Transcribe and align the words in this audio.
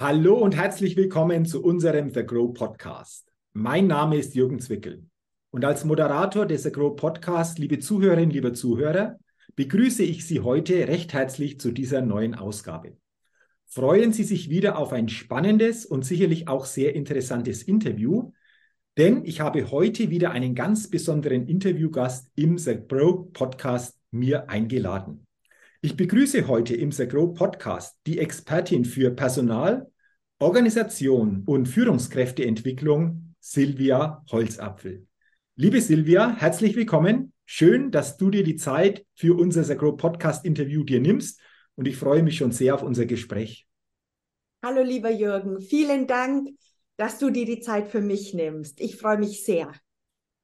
Hallo 0.00 0.36
und 0.36 0.54
herzlich 0.54 0.96
willkommen 0.96 1.44
zu 1.44 1.60
unserem 1.60 2.10
The 2.10 2.24
Grow 2.24 2.54
Podcast. 2.54 3.32
Mein 3.52 3.88
Name 3.88 4.16
ist 4.16 4.36
Jürgen 4.36 4.60
Zwickel 4.60 5.04
und 5.50 5.64
als 5.64 5.84
Moderator 5.84 6.46
des 6.46 6.62
The 6.62 6.70
Grow 6.70 6.94
Podcast, 6.94 7.58
liebe 7.58 7.80
Zuhörerinnen, 7.80 8.30
liebe 8.30 8.52
Zuhörer, 8.52 9.18
begrüße 9.56 10.04
ich 10.04 10.24
Sie 10.24 10.38
heute 10.38 10.86
recht 10.86 11.14
herzlich 11.14 11.58
zu 11.58 11.72
dieser 11.72 12.00
neuen 12.00 12.36
Ausgabe. 12.36 12.96
Freuen 13.66 14.12
Sie 14.12 14.22
sich 14.22 14.48
wieder 14.48 14.78
auf 14.78 14.92
ein 14.92 15.08
spannendes 15.08 15.84
und 15.84 16.04
sicherlich 16.04 16.46
auch 16.46 16.64
sehr 16.64 16.94
interessantes 16.94 17.64
Interview, 17.64 18.30
denn 18.98 19.24
ich 19.24 19.40
habe 19.40 19.68
heute 19.72 20.10
wieder 20.10 20.30
einen 20.30 20.54
ganz 20.54 20.88
besonderen 20.88 21.48
Interviewgast 21.48 22.30
im 22.36 22.56
The 22.56 22.78
Grow 22.86 23.32
Podcast 23.32 23.98
mir 24.12 24.48
eingeladen. 24.48 25.26
Ich 25.80 25.96
begrüße 25.96 26.48
heute 26.48 26.74
im 26.74 26.90
The 26.90 27.06
Grow 27.06 27.32
Podcast 27.32 27.96
die 28.04 28.18
Expertin 28.18 28.84
für 28.84 29.12
Personal, 29.12 29.88
Organisation 30.40 31.44
und 31.46 31.66
Führungskräfteentwicklung, 31.66 33.36
Silvia 33.38 34.24
Holzapfel. 34.28 35.06
Liebe 35.54 35.80
Silvia, 35.80 36.34
herzlich 36.36 36.74
willkommen. 36.74 37.32
Schön, 37.44 37.92
dass 37.92 38.16
du 38.16 38.28
dir 38.28 38.42
die 38.42 38.56
Zeit 38.56 39.06
für 39.14 39.38
unser 39.38 39.62
The 39.62 39.76
Grow 39.76 39.96
Podcast 39.96 40.44
Interview 40.44 40.82
dir 40.82 40.98
nimmst 40.98 41.40
und 41.76 41.86
ich 41.86 41.96
freue 41.96 42.24
mich 42.24 42.38
schon 42.38 42.50
sehr 42.50 42.74
auf 42.74 42.82
unser 42.82 43.06
Gespräch. 43.06 43.68
Hallo, 44.64 44.82
lieber 44.82 45.12
Jürgen. 45.12 45.60
Vielen 45.60 46.08
Dank, 46.08 46.48
dass 46.96 47.20
du 47.20 47.30
dir 47.30 47.46
die 47.46 47.60
Zeit 47.60 47.86
für 47.86 48.00
mich 48.00 48.34
nimmst. 48.34 48.80
Ich 48.80 48.96
freue 48.96 49.18
mich 49.18 49.44
sehr. 49.44 49.70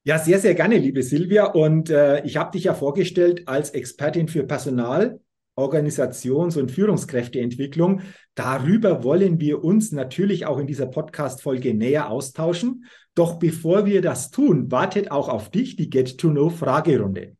Ja, 0.04 0.18
sehr, 0.18 0.38
sehr 0.38 0.54
gerne, 0.54 0.78
liebe 0.78 1.02
Silvia. 1.02 1.46
Und 1.46 1.90
äh, 1.90 2.22
ich 2.24 2.36
habe 2.36 2.52
dich 2.52 2.64
ja 2.64 2.74
vorgestellt 2.74 3.48
als 3.48 3.70
Expertin 3.70 4.28
für 4.28 4.44
Personal, 4.44 5.18
Organisations- 5.56 6.56
und 6.56 6.70
Führungskräfteentwicklung. 6.70 8.02
Darüber 8.34 9.04
wollen 9.04 9.40
wir 9.40 9.62
uns 9.62 9.92
natürlich 9.92 10.46
auch 10.46 10.58
in 10.58 10.66
dieser 10.66 10.86
Podcast-Folge 10.86 11.74
näher 11.74 12.10
austauschen. 12.10 12.84
Doch 13.14 13.38
bevor 13.38 13.86
wir 13.86 14.02
das 14.02 14.30
tun, 14.30 14.70
wartet 14.70 15.10
auch 15.10 15.28
auf 15.28 15.50
dich 15.50 15.76
die 15.76 15.90
Get-to-Know-Fragerunde. 15.90 17.36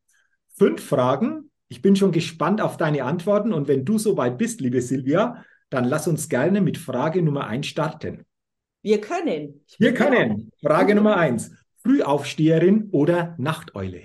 Fünf 0.56 0.84
Fragen. 0.84 1.50
Ich 1.68 1.82
bin 1.82 1.96
schon 1.96 2.12
gespannt 2.12 2.60
auf 2.60 2.76
deine 2.76 3.04
Antworten. 3.04 3.52
Und 3.52 3.66
wenn 3.66 3.84
du 3.84 3.98
soweit 3.98 4.38
bist, 4.38 4.60
liebe 4.60 4.80
Silvia, 4.80 5.44
dann 5.70 5.84
lass 5.84 6.06
uns 6.06 6.28
gerne 6.28 6.60
mit 6.60 6.78
Frage 6.78 7.22
Nummer 7.22 7.46
eins 7.46 7.66
starten. 7.66 8.24
Wir 8.82 9.00
können. 9.00 9.64
Wir 9.78 9.94
können. 9.94 10.52
Frage 10.62 10.94
Nummer 10.94 11.16
eins. 11.16 11.50
Frühaufsteherin 11.82 12.90
oder 12.92 13.34
Nachteule? 13.38 14.02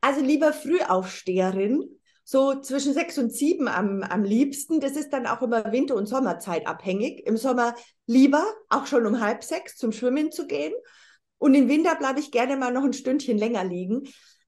Also 0.00 0.20
lieber 0.20 0.52
Frühaufsteherin, 0.52 1.82
so 2.24 2.60
zwischen 2.60 2.94
sechs 2.94 3.18
und 3.18 3.32
sieben 3.32 3.68
am, 3.68 4.02
am 4.02 4.24
liebsten. 4.24 4.80
Das 4.80 4.92
ist 4.92 5.10
dann 5.10 5.26
auch 5.26 5.42
immer 5.42 5.70
Winter- 5.72 5.94
und 5.94 6.06
Sommerzeit 6.06 6.66
abhängig. 6.66 7.26
Im 7.26 7.36
Sommer 7.36 7.74
lieber 8.06 8.44
auch 8.70 8.86
schon 8.86 9.06
um 9.06 9.20
halb 9.20 9.44
sechs 9.44 9.76
zum 9.76 9.92
Schwimmen 9.92 10.32
zu 10.32 10.46
gehen. 10.46 10.72
Und 11.38 11.54
im 11.54 11.68
Winter 11.68 11.94
bleibe 11.96 12.20
ich 12.20 12.30
gerne 12.30 12.56
mal 12.56 12.72
noch 12.72 12.84
ein 12.84 12.94
Stündchen 12.94 13.36
länger 13.36 13.64
liegen. 13.64 14.04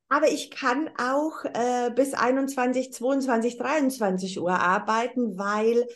Aber 0.09 0.29
ich 0.29 0.51
kann 0.51 0.89
auch 0.99 1.45
äh, 1.45 1.91
bis 1.95 2.15
21, 2.15 2.93
22, 2.93 3.59
23 3.59 4.41
Uhr 4.41 4.59
arbeiten, 4.59 5.37
weil 5.37 5.87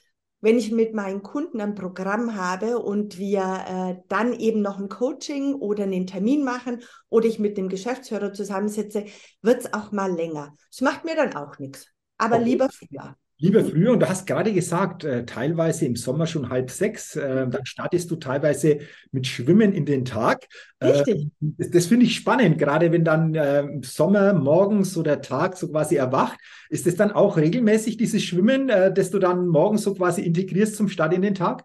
wenn 0.41 0.59
ich 0.59 0.71
mit 0.71 0.95
meinen 0.95 1.23
Kunden 1.23 1.61
ein 1.61 1.75
Programm 1.75 2.35
habe 2.35 2.79
und 2.79 3.19
wir 3.19 3.41
äh, 3.69 4.03
dann 4.09 4.33
eben 4.33 4.63
noch 4.63 4.79
ein 4.79 4.89
Coaching 4.89 5.55
oder 5.55 5.85
einen 5.85 6.07
Termin 6.07 6.45
machen 6.45 6.83
oder 7.09 7.27
ich 7.27 7.39
mit 7.39 7.57
dem 7.57 7.69
Geschäftsführer 7.69 8.33
zusammensitze, 8.33 9.05
wird 9.43 9.61
es 9.61 9.73
auch 9.73 9.93
mal 9.93 10.13
länger. 10.13 10.55
Es 10.71 10.81
macht 10.81 11.05
mir 11.05 11.17
dann 11.17 11.35
auch 11.35 11.59
nichts, 11.59 11.87
aber 12.19 12.37
okay. 12.37 12.45
lieber 12.45 12.69
früher. 12.71 13.17
Lieber 13.43 13.65
früher, 13.65 13.93
und 13.93 14.01
du 14.01 14.09
hast 14.09 14.27
gerade 14.27 14.53
gesagt, 14.53 15.03
äh, 15.03 15.25
teilweise 15.25 15.87
im 15.87 15.97
Sommer 15.97 16.27
schon 16.27 16.51
halb 16.51 16.71
sechs, 16.71 17.17
äh, 17.17 17.49
dann 17.49 17.65
startest 17.65 18.11
du 18.11 18.17
teilweise 18.17 18.81
mit 19.13 19.27
Schwimmen 19.27 19.73
in 19.73 19.87
den 19.87 20.05
Tag. 20.05 20.47
Äh, 20.79 20.89
Richtig. 20.89 21.29
das, 21.41 21.71
das 21.71 21.87
finde 21.87 22.05
ich 22.05 22.17
spannend, 22.17 22.59
gerade 22.59 22.93
wenn 22.93 23.03
dann 23.03 23.35
im 23.35 23.83
Sommer 23.83 24.35
morgens 24.35 24.93
so 24.93 25.03
der 25.03 25.23
Tag 25.23 25.57
so 25.57 25.69
quasi 25.69 25.97
erwacht. 25.97 26.39
Ist 26.69 26.87
es 26.87 26.97
dann 26.97 27.13
auch 27.13 27.39
regelmäßig 27.39 27.97
dieses 27.97 28.23
Schwimmen, 28.23 28.69
äh, 28.69 28.93
das 28.93 29.11
du 29.11 29.19
dann 29.19 29.47
morgens 29.47 29.85
so 29.85 29.95
quasi 29.95 30.21
integrierst 30.21 30.77
zum 30.77 30.91
Start 30.91 31.15
in 31.15 31.23
den 31.23 31.35
Tag? 31.35 31.65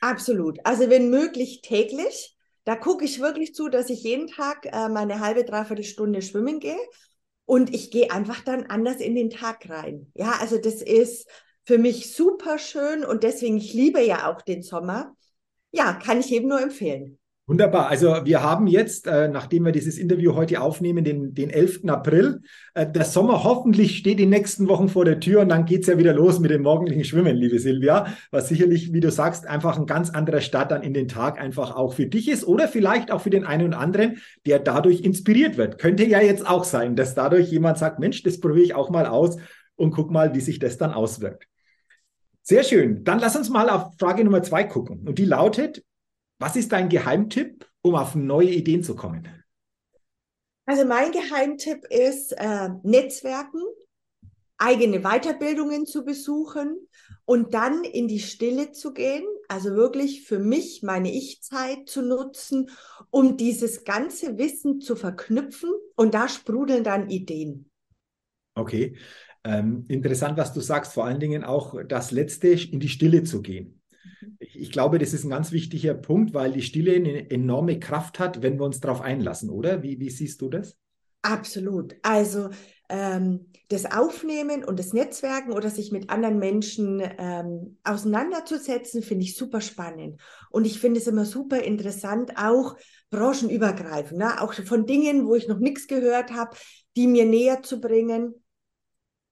Absolut. 0.00 0.60
Also 0.62 0.88
wenn 0.90 1.10
möglich 1.10 1.60
täglich. 1.60 2.36
Da 2.64 2.74
gucke 2.74 3.04
ich 3.04 3.20
wirklich 3.20 3.54
zu, 3.54 3.68
dass 3.68 3.90
ich 3.90 4.02
jeden 4.02 4.26
Tag 4.26 4.66
meine 4.72 5.20
halbe, 5.20 5.44
dreiviertel 5.44 5.84
Stunde 5.84 6.20
schwimmen 6.20 6.58
gehe. 6.58 6.74
Und 7.46 7.72
ich 7.74 7.90
gehe 7.90 8.10
einfach 8.10 8.40
dann 8.42 8.64
anders 8.64 8.96
in 9.00 9.14
den 9.14 9.30
Tag 9.30 9.68
rein. 9.70 10.10
Ja, 10.14 10.32
also 10.40 10.58
das 10.58 10.82
ist 10.82 11.28
für 11.64 11.78
mich 11.78 12.12
super 12.12 12.58
schön 12.58 13.04
und 13.04 13.22
deswegen, 13.22 13.56
ich 13.56 13.72
liebe 13.72 14.00
ja 14.02 14.30
auch 14.30 14.42
den 14.42 14.62
Sommer. 14.62 15.16
Ja, 15.72 15.94
kann 15.94 16.20
ich 16.20 16.32
eben 16.32 16.48
nur 16.48 16.60
empfehlen. 16.60 17.18
Wunderbar. 17.48 17.88
Also 17.88 18.08
wir 18.24 18.42
haben 18.42 18.66
jetzt, 18.66 19.06
äh, 19.06 19.28
nachdem 19.28 19.64
wir 19.64 19.70
dieses 19.70 19.98
Interview 19.98 20.34
heute 20.34 20.60
aufnehmen, 20.60 21.04
den, 21.04 21.32
den 21.32 21.48
11. 21.48 21.84
April. 21.86 22.40
Äh, 22.74 22.90
der 22.90 23.04
Sommer 23.04 23.44
hoffentlich 23.44 23.98
steht 23.98 24.18
die 24.18 24.26
nächsten 24.26 24.66
Wochen 24.66 24.88
vor 24.88 25.04
der 25.04 25.20
Tür 25.20 25.42
und 25.42 25.50
dann 25.50 25.64
geht's 25.64 25.86
ja 25.86 25.96
wieder 25.96 26.12
los 26.12 26.40
mit 26.40 26.50
dem 26.50 26.62
morgendlichen 26.62 27.04
Schwimmen, 27.04 27.36
liebe 27.36 27.60
Silvia. 27.60 28.08
Was 28.32 28.48
sicherlich, 28.48 28.92
wie 28.92 28.98
du 28.98 29.12
sagst, 29.12 29.46
einfach 29.46 29.78
ein 29.78 29.86
ganz 29.86 30.10
anderer 30.10 30.40
Start 30.40 30.72
dann 30.72 30.82
in 30.82 30.92
den 30.92 31.06
Tag 31.06 31.40
einfach 31.40 31.76
auch 31.76 31.94
für 31.94 32.06
dich 32.06 32.28
ist 32.28 32.44
oder 32.44 32.66
vielleicht 32.66 33.12
auch 33.12 33.20
für 33.20 33.30
den 33.30 33.44
einen 33.44 33.68
oder 33.68 33.78
anderen, 33.78 34.16
der 34.44 34.58
dadurch 34.58 35.02
inspiriert 35.02 35.56
wird. 35.56 35.78
Könnte 35.78 36.04
ja 36.04 36.20
jetzt 36.20 36.44
auch 36.44 36.64
sein, 36.64 36.96
dass 36.96 37.14
dadurch 37.14 37.48
jemand 37.52 37.78
sagt, 37.78 38.00
Mensch, 38.00 38.24
das 38.24 38.40
probiere 38.40 38.64
ich 38.64 38.74
auch 38.74 38.90
mal 38.90 39.06
aus 39.06 39.36
und 39.76 39.92
guck 39.92 40.10
mal, 40.10 40.34
wie 40.34 40.40
sich 40.40 40.58
das 40.58 40.78
dann 40.78 40.92
auswirkt. 40.92 41.46
Sehr 42.42 42.64
schön. 42.64 43.04
Dann 43.04 43.20
lass 43.20 43.36
uns 43.36 43.50
mal 43.50 43.70
auf 43.70 43.92
Frage 44.00 44.24
Nummer 44.24 44.42
zwei 44.42 44.64
gucken. 44.64 45.06
Und 45.06 45.18
die 45.18 45.24
lautet, 45.24 45.84
was 46.38 46.56
ist 46.56 46.72
dein 46.72 46.88
Geheimtipp, 46.88 47.66
um 47.82 47.94
auf 47.94 48.14
neue 48.14 48.50
Ideen 48.50 48.82
zu 48.82 48.94
kommen? 48.94 49.28
Also 50.66 50.84
mein 50.84 51.12
Geheimtipp 51.12 51.86
ist 51.88 52.32
äh, 52.32 52.70
Netzwerken, 52.82 53.62
eigene 54.58 55.00
Weiterbildungen 55.00 55.86
zu 55.86 56.04
besuchen 56.04 56.76
und 57.24 57.54
dann 57.54 57.84
in 57.84 58.08
die 58.08 58.18
Stille 58.18 58.72
zu 58.72 58.92
gehen, 58.92 59.24
also 59.48 59.76
wirklich 59.76 60.24
für 60.24 60.40
mich 60.40 60.82
meine 60.82 61.12
Ich-Zeit 61.12 61.88
zu 61.88 62.02
nutzen, 62.02 62.70
um 63.10 63.36
dieses 63.36 63.84
ganze 63.84 64.38
Wissen 64.38 64.80
zu 64.80 64.96
verknüpfen 64.96 65.70
und 65.94 66.14
da 66.14 66.28
sprudeln 66.28 66.82
dann 66.82 67.10
Ideen. 67.10 67.70
Okay, 68.54 68.96
ähm, 69.44 69.84
interessant, 69.88 70.36
was 70.36 70.52
du 70.52 70.60
sagst, 70.60 70.94
vor 70.94 71.04
allen 71.04 71.20
Dingen 71.20 71.44
auch 71.44 71.76
das 71.86 72.10
Letzte, 72.10 72.48
in 72.48 72.80
die 72.80 72.88
Stille 72.88 73.22
zu 73.22 73.42
gehen 73.42 73.75
ich 74.58 74.72
glaube, 74.72 74.98
das 74.98 75.12
ist 75.12 75.24
ein 75.24 75.30
ganz 75.30 75.52
wichtiger 75.52 75.94
Punkt, 75.94 76.34
weil 76.34 76.52
die 76.52 76.62
Stille 76.62 76.94
eine 76.94 77.30
enorme 77.30 77.78
Kraft 77.78 78.18
hat, 78.18 78.42
wenn 78.42 78.58
wir 78.58 78.64
uns 78.64 78.80
darauf 78.80 79.00
einlassen, 79.00 79.50
oder? 79.50 79.82
Wie, 79.82 80.00
wie 80.00 80.10
siehst 80.10 80.40
du 80.40 80.48
das? 80.48 80.76
Absolut. 81.22 81.96
Also 82.02 82.50
ähm, 82.88 83.46
das 83.68 83.84
Aufnehmen 83.84 84.62
und 84.62 84.78
das 84.78 84.92
Netzwerken 84.92 85.52
oder 85.52 85.70
sich 85.70 85.90
mit 85.90 86.08
anderen 86.08 86.38
Menschen 86.38 87.02
ähm, 87.18 87.78
auseinanderzusetzen, 87.82 89.02
finde 89.02 89.24
ich 89.24 89.36
super 89.36 89.60
spannend. 89.60 90.20
Und 90.50 90.66
ich 90.66 90.78
finde 90.78 91.00
es 91.00 91.08
immer 91.08 91.24
super 91.24 91.62
interessant, 91.62 92.32
auch 92.36 92.76
branchenübergreifend, 93.10 94.18
ne? 94.18 94.40
auch 94.40 94.54
von 94.54 94.86
Dingen, 94.86 95.26
wo 95.26 95.34
ich 95.34 95.48
noch 95.48 95.58
nichts 95.58 95.88
gehört 95.88 96.32
habe, 96.32 96.56
die 96.96 97.08
mir 97.08 97.24
näher 97.24 97.62
zu 97.62 97.80
bringen. 97.80 98.34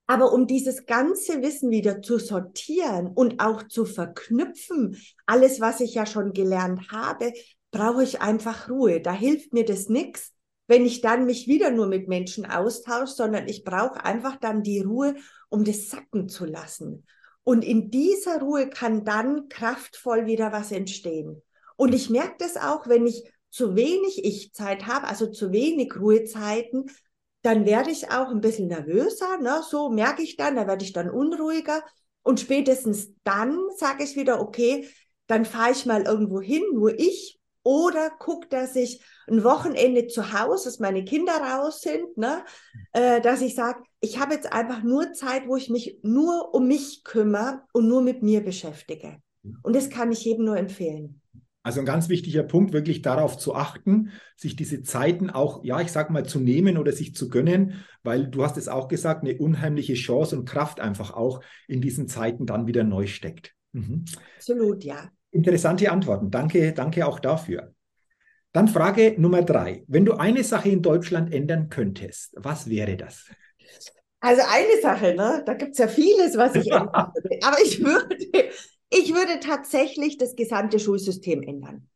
Aber 0.06 0.32
um 0.32 0.46
dieses 0.46 0.84
ganze 0.86 1.40
Wissen 1.42 1.70
wieder 1.70 2.02
zu 2.02 2.18
sortieren 2.18 3.08
und 3.08 3.40
auch 3.40 3.62
zu 3.68 3.86
verknüpfen, 3.86 5.00
alles, 5.26 5.60
was 5.60 5.80
ich 5.80 5.94
ja 5.94 6.04
schon 6.04 6.32
gelernt 6.32 6.90
habe, 6.90 7.32
brauche 7.70 8.04
ich 8.04 8.20
einfach 8.20 8.68
Ruhe. 8.68 9.00
Da 9.00 9.12
hilft 9.12 9.52
mir 9.52 9.64
das 9.64 9.88
nichts, 9.88 10.32
wenn 10.66 10.84
ich 10.84 11.00
dann 11.00 11.26
mich 11.26 11.46
wieder 11.46 11.70
nur 11.70 11.86
mit 11.86 12.08
Menschen 12.08 12.46
austausche, 12.46 13.14
sondern 13.14 13.48
ich 13.48 13.64
brauche 13.64 14.04
einfach 14.04 14.36
dann 14.36 14.62
die 14.62 14.80
Ruhe, 14.80 15.14
um 15.48 15.64
das 15.64 15.88
sacken 15.88 16.28
zu 16.28 16.44
lassen. 16.44 17.06
Und 17.42 17.64
in 17.64 17.90
dieser 17.90 18.40
Ruhe 18.40 18.68
kann 18.68 19.04
dann 19.04 19.48
kraftvoll 19.48 20.26
wieder 20.26 20.52
was 20.52 20.72
entstehen. 20.72 21.42
Und 21.76 21.94
ich 21.94 22.08
merke 22.08 22.36
das 22.38 22.56
auch, 22.56 22.88
wenn 22.88 23.06
ich 23.06 23.30
zu 23.50 23.76
wenig 23.76 24.24
Ich-Zeit 24.24 24.86
habe, 24.86 25.06
also 25.06 25.26
zu 25.30 25.52
wenig 25.52 25.94
Ruhezeiten, 25.98 26.86
dann 27.44 27.66
werde 27.66 27.90
ich 27.90 28.10
auch 28.10 28.30
ein 28.30 28.40
bisschen 28.40 28.68
nervöser, 28.68 29.38
ne? 29.38 29.62
so 29.68 29.90
merke 29.90 30.22
ich 30.22 30.36
dann, 30.36 30.56
da 30.56 30.66
werde 30.66 30.82
ich 30.82 30.94
dann 30.94 31.10
unruhiger 31.10 31.82
und 32.22 32.40
spätestens 32.40 33.10
dann 33.22 33.58
sage 33.76 34.02
ich 34.02 34.16
wieder, 34.16 34.40
okay, 34.40 34.88
dann 35.26 35.44
fahre 35.44 35.72
ich 35.72 35.84
mal 35.84 36.02
irgendwo 36.02 36.40
hin, 36.40 36.62
nur 36.72 36.98
ich 36.98 37.38
oder 37.62 38.10
guck, 38.18 38.48
dass 38.48 38.76
ich 38.76 39.04
ein 39.28 39.44
Wochenende 39.44 40.06
zu 40.06 40.32
Hause, 40.32 40.64
dass 40.64 40.78
meine 40.78 41.04
Kinder 41.04 41.34
raus 41.34 41.80
sind, 41.80 42.16
ne? 42.16 42.44
Äh, 42.92 43.20
dass 43.20 43.40
ich 43.40 43.54
sage, 43.54 43.82
ich 44.00 44.18
habe 44.18 44.34
jetzt 44.34 44.52
einfach 44.52 44.82
nur 44.82 45.12
Zeit, 45.12 45.46
wo 45.46 45.56
ich 45.56 45.70
mich 45.70 45.98
nur 46.02 46.54
um 46.54 46.66
mich 46.66 47.04
kümmere 47.04 47.62
und 47.72 47.88
nur 47.88 48.02
mit 48.02 48.22
mir 48.22 48.42
beschäftige. 48.42 49.18
Und 49.62 49.76
das 49.76 49.88
kann 49.88 50.12
ich 50.12 50.24
jedem 50.24 50.44
nur 50.44 50.56
empfehlen. 50.56 51.22
Also 51.64 51.80
ein 51.80 51.86
ganz 51.86 52.10
wichtiger 52.10 52.42
Punkt, 52.42 52.74
wirklich 52.74 53.00
darauf 53.00 53.38
zu 53.38 53.54
achten, 53.54 54.12
sich 54.36 54.54
diese 54.54 54.82
Zeiten 54.82 55.30
auch, 55.30 55.64
ja, 55.64 55.80
ich 55.80 55.90
sag 55.90 56.10
mal, 56.10 56.26
zu 56.26 56.38
nehmen 56.38 56.76
oder 56.76 56.92
sich 56.92 57.14
zu 57.14 57.30
gönnen, 57.30 57.84
weil 58.02 58.26
du 58.26 58.44
hast 58.44 58.58
es 58.58 58.68
auch 58.68 58.86
gesagt, 58.86 59.22
eine 59.22 59.38
unheimliche 59.38 59.94
Chance 59.94 60.38
und 60.38 60.44
Kraft 60.44 60.78
einfach 60.78 61.14
auch 61.14 61.42
in 61.66 61.80
diesen 61.80 62.06
Zeiten 62.06 62.44
dann 62.44 62.66
wieder 62.66 62.84
neu 62.84 63.06
steckt. 63.06 63.54
Mhm. 63.72 64.04
Absolut, 64.36 64.84
ja. 64.84 65.08
Interessante 65.30 65.90
Antworten. 65.90 66.30
Danke, 66.30 66.74
danke 66.74 67.06
auch 67.06 67.18
dafür. 67.18 67.72
Dann 68.52 68.68
Frage 68.68 69.14
Nummer 69.16 69.42
drei. 69.42 69.84
Wenn 69.88 70.04
du 70.04 70.12
eine 70.12 70.44
Sache 70.44 70.68
in 70.68 70.82
Deutschland 70.82 71.32
ändern 71.32 71.70
könntest, 71.70 72.34
was 72.36 72.68
wäre 72.68 72.98
das? 72.98 73.24
Also 74.20 74.42
eine 74.48 74.80
Sache, 74.82 75.14
ne? 75.14 75.42
da 75.46 75.54
gibt 75.54 75.72
es 75.72 75.78
ja 75.78 75.88
vieles, 75.88 76.36
was 76.36 76.54
ich 76.56 76.70
ändern 76.70 77.10
würde. 77.14 77.38
Aber 77.42 77.56
ich 77.64 77.82
würde, 77.82 78.50
ich 78.94 79.14
würde 79.14 79.40
tatsächlich 79.40 80.18
das 80.18 80.36
gesamte 80.36 80.78
Schulsystem 80.78 81.42
ändern. 81.42 81.88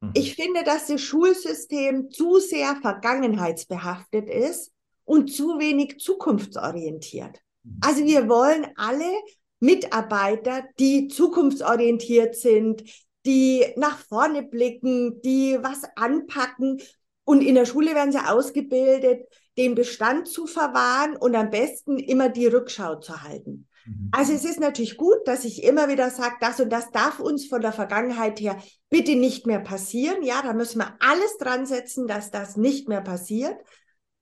Mhm. 0.00 0.10
Ich 0.14 0.34
finde, 0.34 0.64
dass 0.64 0.86
das 0.86 1.00
Schulsystem 1.00 2.10
zu 2.10 2.38
sehr 2.38 2.76
vergangenheitsbehaftet 2.76 4.28
ist 4.28 4.72
und 5.04 5.32
zu 5.32 5.58
wenig 5.58 5.98
zukunftsorientiert. 5.98 7.40
Mhm. 7.62 7.78
Also 7.82 8.04
wir 8.04 8.28
wollen 8.28 8.66
alle 8.76 9.12
Mitarbeiter, 9.60 10.64
die 10.78 11.08
zukunftsorientiert 11.08 12.34
sind, 12.34 12.82
die 13.24 13.64
nach 13.76 13.98
vorne 13.98 14.42
blicken, 14.42 15.22
die 15.22 15.58
was 15.62 15.82
anpacken. 15.96 16.82
Und 17.24 17.40
in 17.42 17.54
der 17.54 17.64
Schule 17.64 17.94
werden 17.94 18.12
sie 18.12 18.18
ausgebildet, 18.18 19.26
den 19.56 19.74
Bestand 19.74 20.28
zu 20.28 20.46
verwahren 20.46 21.16
und 21.16 21.34
am 21.34 21.48
besten 21.48 21.98
immer 21.98 22.28
die 22.28 22.46
Rückschau 22.46 22.96
zu 22.96 23.22
halten. 23.22 23.68
Mhm. 23.86 24.08
Also 24.12 24.32
es 24.32 24.44
ist 24.44 24.60
natürlich 24.60 24.96
gut, 24.96 25.18
dass 25.26 25.44
ich 25.44 25.62
immer 25.62 25.88
wieder 25.88 26.10
sage, 26.10 26.36
das 26.40 26.60
und 26.60 26.70
das 26.70 26.90
darf 26.90 27.20
uns 27.20 27.46
von 27.46 27.60
der 27.60 27.72
Vergangenheit 27.72 28.40
her 28.40 28.58
bitte 28.90 29.16
nicht 29.16 29.46
mehr 29.46 29.60
passieren. 29.60 30.22
Ja, 30.22 30.42
da 30.42 30.52
müssen 30.52 30.78
wir 30.80 30.96
alles 31.00 31.36
dran 31.38 31.66
setzen, 31.66 32.06
dass 32.06 32.30
das 32.30 32.56
nicht 32.56 32.88
mehr 32.88 33.02
passiert. 33.02 33.56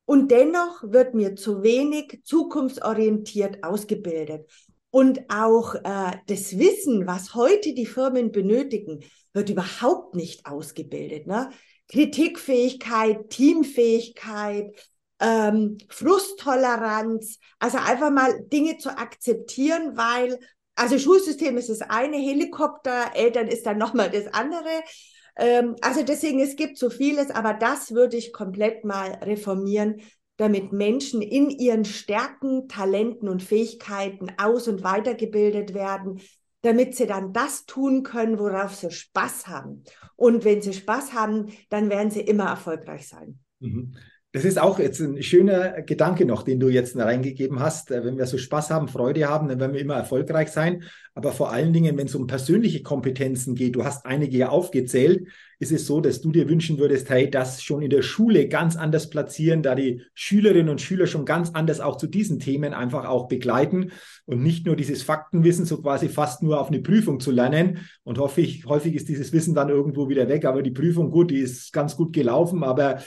Und 0.04 0.30
dennoch 0.30 0.82
wird 0.82 1.14
mir 1.14 1.36
zu 1.36 1.62
wenig 1.62 2.20
zukunftsorientiert 2.24 3.64
ausgebildet. 3.64 4.50
Und 4.90 5.20
auch 5.30 5.74
äh, 5.74 6.18
das 6.26 6.58
Wissen, 6.58 7.06
was 7.06 7.34
heute 7.34 7.72
die 7.72 7.86
Firmen 7.86 8.30
benötigen, 8.30 9.00
wird 9.32 9.48
überhaupt 9.48 10.14
nicht 10.14 10.44
ausgebildet. 10.44 11.26
Ne? 11.26 11.50
Kritikfähigkeit, 11.88 13.30
Teamfähigkeit, 13.30 14.74
ähm, 15.22 15.78
Frusttoleranz, 15.88 17.38
also 17.60 17.78
einfach 17.78 18.10
mal 18.10 18.42
Dinge 18.48 18.76
zu 18.78 18.90
akzeptieren, 18.90 19.96
weil, 19.96 20.38
also 20.74 20.98
Schulsystem 20.98 21.56
ist 21.56 21.68
das 21.68 21.80
eine, 21.80 22.16
Helikopter, 22.16 23.14
Eltern 23.14 23.46
ist 23.46 23.64
dann 23.64 23.78
nochmal 23.78 24.10
das 24.10 24.26
andere. 24.34 24.82
Ähm, 25.36 25.76
also 25.80 26.02
deswegen, 26.02 26.40
es 26.40 26.56
gibt 26.56 26.76
so 26.76 26.90
vieles, 26.90 27.30
aber 27.30 27.54
das 27.54 27.92
würde 27.92 28.16
ich 28.16 28.32
komplett 28.32 28.84
mal 28.84 29.12
reformieren, 29.22 30.02
damit 30.38 30.72
Menschen 30.72 31.22
in 31.22 31.50
ihren 31.50 31.84
Stärken, 31.84 32.66
Talenten 32.66 33.28
und 33.28 33.44
Fähigkeiten 33.44 34.32
aus- 34.38 34.66
und 34.66 34.82
weitergebildet 34.82 35.72
werden, 35.72 36.20
damit 36.62 36.96
sie 36.96 37.06
dann 37.06 37.32
das 37.32 37.64
tun 37.64 38.02
können, 38.02 38.40
worauf 38.40 38.74
sie 38.74 38.90
Spaß 38.90 39.46
haben. 39.46 39.84
Und 40.16 40.44
wenn 40.44 40.62
sie 40.62 40.72
Spaß 40.72 41.12
haben, 41.12 41.52
dann 41.70 41.90
werden 41.90 42.10
sie 42.10 42.22
immer 42.22 42.46
erfolgreich 42.46 43.06
sein. 43.06 43.38
Mhm. 43.60 43.94
Das 44.34 44.46
ist 44.46 44.58
auch 44.58 44.78
jetzt 44.78 44.98
ein 44.98 45.22
schöner 45.22 45.82
Gedanke 45.82 46.24
noch, 46.24 46.42
den 46.42 46.58
du 46.58 46.70
jetzt 46.70 46.96
reingegeben 46.96 47.60
hast. 47.60 47.90
Äh, 47.90 48.02
wenn 48.02 48.16
wir 48.16 48.24
so 48.24 48.38
Spaß 48.38 48.70
haben, 48.70 48.88
Freude 48.88 49.28
haben, 49.28 49.46
dann 49.48 49.60
werden 49.60 49.74
wir 49.74 49.80
immer 49.80 49.96
erfolgreich 49.96 50.48
sein. 50.48 50.84
Aber 51.14 51.32
vor 51.32 51.52
allen 51.52 51.74
Dingen, 51.74 51.98
wenn 51.98 52.06
es 52.06 52.14
um 52.14 52.26
persönliche 52.26 52.82
Kompetenzen 52.82 53.54
geht, 53.54 53.76
du 53.76 53.84
hast 53.84 54.06
einige 54.06 54.38
ja 54.38 54.48
aufgezählt, 54.48 55.28
ist 55.58 55.70
es 55.70 55.86
so, 55.86 56.00
dass 56.00 56.22
du 56.22 56.32
dir 56.32 56.48
wünschen 56.48 56.78
würdest, 56.78 57.10
hey, 57.10 57.30
das 57.30 57.62
schon 57.62 57.82
in 57.82 57.90
der 57.90 58.00
Schule 58.00 58.48
ganz 58.48 58.74
anders 58.74 59.10
platzieren, 59.10 59.62
da 59.62 59.74
die 59.74 60.02
Schülerinnen 60.14 60.70
und 60.70 60.80
Schüler 60.80 61.06
schon 61.06 61.26
ganz 61.26 61.50
anders 61.50 61.80
auch 61.80 61.96
zu 61.98 62.06
diesen 62.06 62.40
Themen 62.40 62.72
einfach 62.72 63.04
auch 63.04 63.28
begleiten 63.28 63.92
und 64.24 64.42
nicht 64.42 64.64
nur 64.64 64.76
dieses 64.76 65.02
Faktenwissen 65.02 65.66
so 65.66 65.82
quasi 65.82 66.08
fast 66.08 66.42
nur 66.42 66.58
auf 66.58 66.68
eine 66.68 66.80
Prüfung 66.80 67.20
zu 67.20 67.30
lernen. 67.30 67.80
Und 68.02 68.18
häufig, 68.18 68.64
häufig 68.64 68.94
ist 68.94 69.10
dieses 69.10 69.32
Wissen 69.34 69.54
dann 69.54 69.68
irgendwo 69.68 70.08
wieder 70.08 70.28
weg. 70.28 70.46
Aber 70.46 70.62
die 70.62 70.70
Prüfung, 70.70 71.10
gut, 71.10 71.30
die 71.30 71.40
ist 71.40 71.74
ganz 71.74 71.96
gut 71.96 72.14
gelaufen, 72.14 72.64
aber 72.64 73.02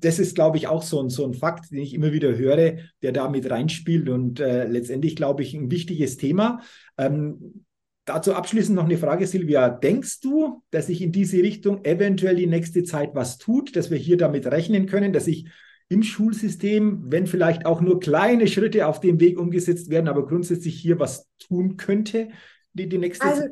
das 0.00 0.18
ist, 0.18 0.34
glaube 0.34 0.56
ich, 0.56 0.68
auch 0.68 0.82
so 0.82 1.02
ein, 1.02 1.10
so 1.10 1.24
ein 1.24 1.34
Fakt, 1.34 1.70
den 1.70 1.78
ich 1.78 1.94
immer 1.94 2.12
wieder 2.12 2.36
höre, 2.36 2.78
der 3.02 3.12
da 3.12 3.28
mit 3.28 3.50
reinspielt 3.50 4.08
und 4.08 4.40
äh, 4.40 4.66
letztendlich, 4.66 5.16
glaube 5.16 5.42
ich, 5.42 5.54
ein 5.54 5.70
wichtiges 5.70 6.16
Thema. 6.16 6.60
Ähm, 6.98 7.64
dazu 8.04 8.34
abschließend 8.34 8.76
noch 8.76 8.84
eine 8.84 8.98
Frage, 8.98 9.26
Silvia. 9.26 9.68
Denkst 9.68 10.20
du, 10.20 10.62
dass 10.70 10.86
sich 10.86 11.02
in 11.02 11.12
diese 11.12 11.38
Richtung 11.38 11.84
eventuell 11.84 12.36
die 12.36 12.46
nächste 12.46 12.84
Zeit 12.84 13.14
was 13.14 13.38
tut, 13.38 13.76
dass 13.76 13.90
wir 13.90 13.98
hier 13.98 14.16
damit 14.16 14.46
rechnen 14.46 14.86
können, 14.86 15.12
dass 15.12 15.26
sich 15.26 15.48
im 15.88 16.02
Schulsystem, 16.02 17.04
wenn 17.06 17.26
vielleicht 17.26 17.66
auch 17.66 17.80
nur 17.80 18.00
kleine 18.00 18.46
Schritte 18.46 18.86
auf 18.86 19.00
dem 19.00 19.20
Weg 19.20 19.38
umgesetzt 19.38 19.90
werden, 19.90 20.08
aber 20.08 20.26
grundsätzlich 20.26 20.80
hier 20.80 20.98
was 20.98 21.28
tun 21.38 21.76
könnte, 21.76 22.30
die, 22.72 22.88
die 22.88 22.98
nächste 22.98 23.26
also, 23.26 23.42
Zeit? 23.42 23.50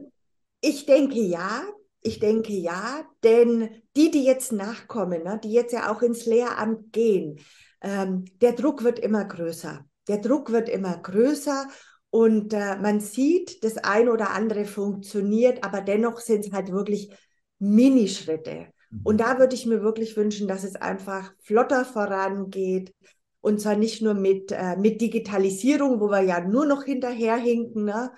Ich 0.63 0.87
denke 0.87 1.21
ja, 1.21 1.63
ich 2.03 2.19
denke 2.19 2.53
ja, 2.53 3.05
denn 3.23 3.69
die, 3.97 4.11
die 4.11 4.25
jetzt 4.25 4.53
nachkommen, 4.53 5.23
ne, 5.23 5.41
die 5.43 5.53
jetzt 5.53 5.73
ja 5.73 5.93
auch 5.93 6.03
ins 6.03 6.27
Lehramt 6.27 6.93
gehen, 6.93 7.39
ähm, 7.83 8.25
der 8.41 8.53
Druck 8.53 8.85
wird 8.85 8.99
immer 8.99 9.25
größer. 9.25 9.85
Der 10.09 10.19
Druck 10.19 10.51
wird 10.51 10.69
immer 10.69 10.97
größer 10.97 11.67
und 12.11 12.53
äh, 12.53 12.77
man 12.77 13.01
sieht, 13.01 13.63
das 13.63 13.79
eine 13.79 14.13
oder 14.13 14.31
andere 14.31 14.65
funktioniert, 14.65 15.63
aber 15.63 15.81
dennoch 15.81 16.21
sind 16.21 16.47
es 16.47 16.53
halt 16.53 16.73
wirklich 16.73 17.11
Minischritte. 17.59 18.69
Mhm. 18.91 19.01
Und 19.05 19.21
da 19.21 19.39
würde 19.39 19.55
ich 19.55 19.67
mir 19.67 19.83
wirklich 19.83 20.17
wünschen, 20.17 20.49
dass 20.49 20.65
es 20.65 20.77
einfach 20.77 21.33
flotter 21.43 21.85
vorangeht. 21.85 22.95
Und 23.43 23.61
zwar 23.61 23.77
nicht 23.77 24.03
nur 24.03 24.15
mit, 24.15 24.53
äh, 24.53 24.77
mit 24.77 25.01
Digitalisierung, 25.01 26.01
wo 26.01 26.11
wir 26.11 26.21
ja 26.21 26.41
nur 26.41 26.67
noch 26.67 26.85
hinterherhinken, 26.85 27.85
ne? 27.85 28.13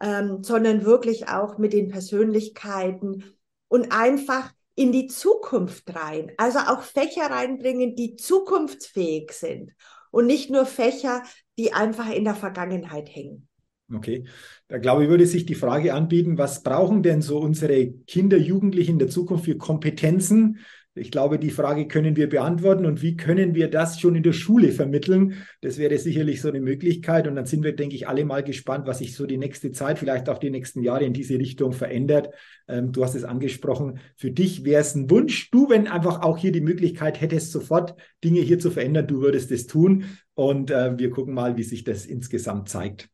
Ähm, 0.00 0.42
sondern 0.42 0.84
wirklich 0.84 1.28
auch 1.28 1.58
mit 1.58 1.72
den 1.72 1.88
Persönlichkeiten 1.88 3.24
und 3.68 3.92
einfach 3.92 4.52
in 4.74 4.92
die 4.92 5.06
Zukunft 5.06 5.94
rein. 5.94 6.32
Also 6.36 6.58
auch 6.58 6.82
Fächer 6.82 7.30
reinbringen, 7.30 7.96
die 7.96 8.16
zukunftsfähig 8.16 9.32
sind 9.32 9.72
und 10.10 10.26
nicht 10.26 10.50
nur 10.50 10.66
Fächer, 10.66 11.22
die 11.58 11.72
einfach 11.72 12.10
in 12.10 12.24
der 12.24 12.34
Vergangenheit 12.34 13.14
hängen. 13.14 13.48
Okay, 13.92 14.24
da 14.66 14.78
glaube 14.78 15.04
ich, 15.04 15.08
würde 15.08 15.26
sich 15.26 15.46
die 15.46 15.54
Frage 15.54 15.94
anbieten, 15.94 16.38
was 16.38 16.62
brauchen 16.64 17.02
denn 17.02 17.22
so 17.22 17.38
unsere 17.38 17.92
Kinder, 18.06 18.36
Jugendlichen 18.36 18.92
in 18.92 18.98
der 18.98 19.08
Zukunft 19.08 19.44
für 19.44 19.56
Kompetenzen, 19.56 20.58
ich 20.96 21.10
glaube, 21.10 21.38
die 21.38 21.50
Frage 21.50 21.86
können 21.86 22.16
wir 22.16 22.28
beantworten 22.28 22.86
und 22.86 23.02
wie 23.02 23.16
können 23.16 23.54
wir 23.54 23.68
das 23.68 24.00
schon 24.00 24.14
in 24.14 24.22
der 24.22 24.32
Schule 24.32 24.72
vermitteln? 24.72 25.34
Das 25.60 25.76
wäre 25.76 25.98
sicherlich 25.98 26.40
so 26.40 26.48
eine 26.48 26.60
Möglichkeit. 26.60 27.28
Und 27.28 27.36
dann 27.36 27.44
sind 27.44 27.62
wir, 27.62 27.76
denke 27.76 27.94
ich, 27.94 28.08
alle 28.08 28.24
mal 28.24 28.42
gespannt, 28.42 28.86
was 28.86 28.98
sich 28.98 29.14
so 29.14 29.26
die 29.26 29.36
nächste 29.36 29.72
Zeit, 29.72 29.98
vielleicht 29.98 30.30
auch 30.30 30.38
die 30.38 30.50
nächsten 30.50 30.82
Jahre 30.82 31.04
in 31.04 31.12
diese 31.12 31.38
Richtung 31.38 31.72
verändert. 31.72 32.30
Ähm, 32.66 32.92
du 32.92 33.04
hast 33.04 33.14
es 33.14 33.24
angesprochen. 33.24 33.98
Für 34.16 34.30
dich 34.30 34.64
wäre 34.64 34.80
es 34.80 34.94
ein 34.94 35.10
Wunsch. 35.10 35.50
Du, 35.50 35.68
wenn 35.68 35.86
einfach 35.86 36.22
auch 36.22 36.38
hier 36.38 36.52
die 36.52 36.62
Möglichkeit 36.62 37.20
hättest, 37.20 37.52
sofort 37.52 37.94
Dinge 38.24 38.40
hier 38.40 38.58
zu 38.58 38.70
verändern, 38.70 39.06
du 39.06 39.20
würdest 39.20 39.50
es 39.50 39.66
tun. 39.66 40.04
Und 40.32 40.70
äh, 40.70 40.98
wir 40.98 41.10
gucken 41.10 41.34
mal, 41.34 41.58
wie 41.58 41.62
sich 41.62 41.84
das 41.84 42.06
insgesamt 42.06 42.70
zeigt. 42.70 43.10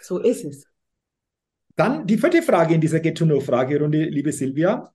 So 0.00 0.18
ist 0.18 0.44
es. 0.44 0.66
Dann 1.74 2.06
die 2.06 2.18
vierte 2.18 2.42
Frage 2.42 2.74
in 2.74 2.80
dieser 2.80 3.00
Get-to-Know-Fragerunde, 3.00 4.04
liebe 4.04 4.32
Silvia. 4.32 4.92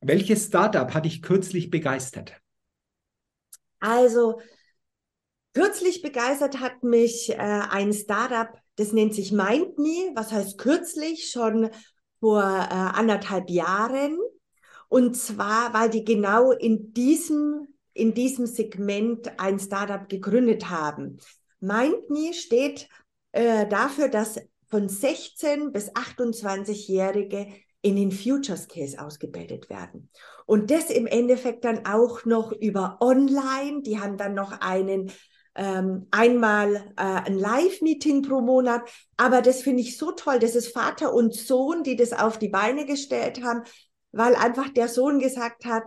Welches 0.00 0.46
Startup 0.46 0.92
hat 0.94 1.04
dich 1.04 1.22
kürzlich 1.22 1.70
begeistert? 1.70 2.40
Also, 3.80 4.40
kürzlich 5.54 6.02
begeistert 6.02 6.60
hat 6.60 6.82
mich 6.82 7.30
äh, 7.30 7.36
ein 7.36 7.92
Startup, 7.92 8.48
das 8.76 8.92
nennt 8.92 9.14
sich 9.14 9.32
MindMe, 9.32 10.12
was 10.14 10.32
heißt 10.32 10.58
kürzlich, 10.58 11.30
schon 11.30 11.70
vor 12.20 12.42
äh, 12.42 12.44
anderthalb 12.44 13.50
Jahren. 13.50 14.18
Und 14.88 15.16
zwar, 15.16 15.74
weil 15.74 15.90
die 15.90 16.04
genau 16.04 16.52
in 16.52 16.92
diesem, 16.94 17.68
in 17.92 18.14
diesem 18.14 18.46
Segment 18.46 19.38
ein 19.38 19.58
Startup 19.58 20.08
gegründet 20.08 20.70
haben. 20.70 21.18
MindMe 21.60 22.32
steht 22.32 22.88
äh, 23.32 23.66
dafür, 23.66 24.08
dass 24.08 24.40
von 24.68 24.88
16 24.88 25.72
bis 25.72 25.90
28-Jährige 25.92 27.52
in 27.88 27.96
den 27.96 28.12
Futures 28.12 28.68
Case 28.68 29.00
ausgebildet 29.00 29.70
werden. 29.70 30.10
Und 30.44 30.70
das 30.70 30.90
im 30.90 31.06
Endeffekt 31.06 31.64
dann 31.64 31.86
auch 31.86 32.24
noch 32.26 32.52
über 32.52 32.98
Online. 33.00 33.82
Die 33.82 33.98
haben 33.98 34.18
dann 34.18 34.34
noch 34.34 34.60
einen 34.60 35.10
ähm, 35.54 36.06
einmal 36.10 36.76
äh, 36.96 37.02
ein 37.02 37.38
Live-Meeting 37.38 38.22
pro 38.22 38.42
Monat. 38.42 38.82
Aber 39.16 39.40
das 39.40 39.62
finde 39.62 39.80
ich 39.80 39.96
so 39.96 40.12
toll. 40.12 40.38
Das 40.38 40.54
ist 40.54 40.68
Vater 40.68 41.14
und 41.14 41.34
Sohn, 41.34 41.82
die 41.82 41.96
das 41.96 42.12
auf 42.12 42.38
die 42.38 42.48
Beine 42.48 42.84
gestellt 42.84 43.42
haben, 43.42 43.62
weil 44.12 44.34
einfach 44.36 44.68
der 44.68 44.88
Sohn 44.88 45.18
gesagt 45.18 45.64
hat, 45.64 45.84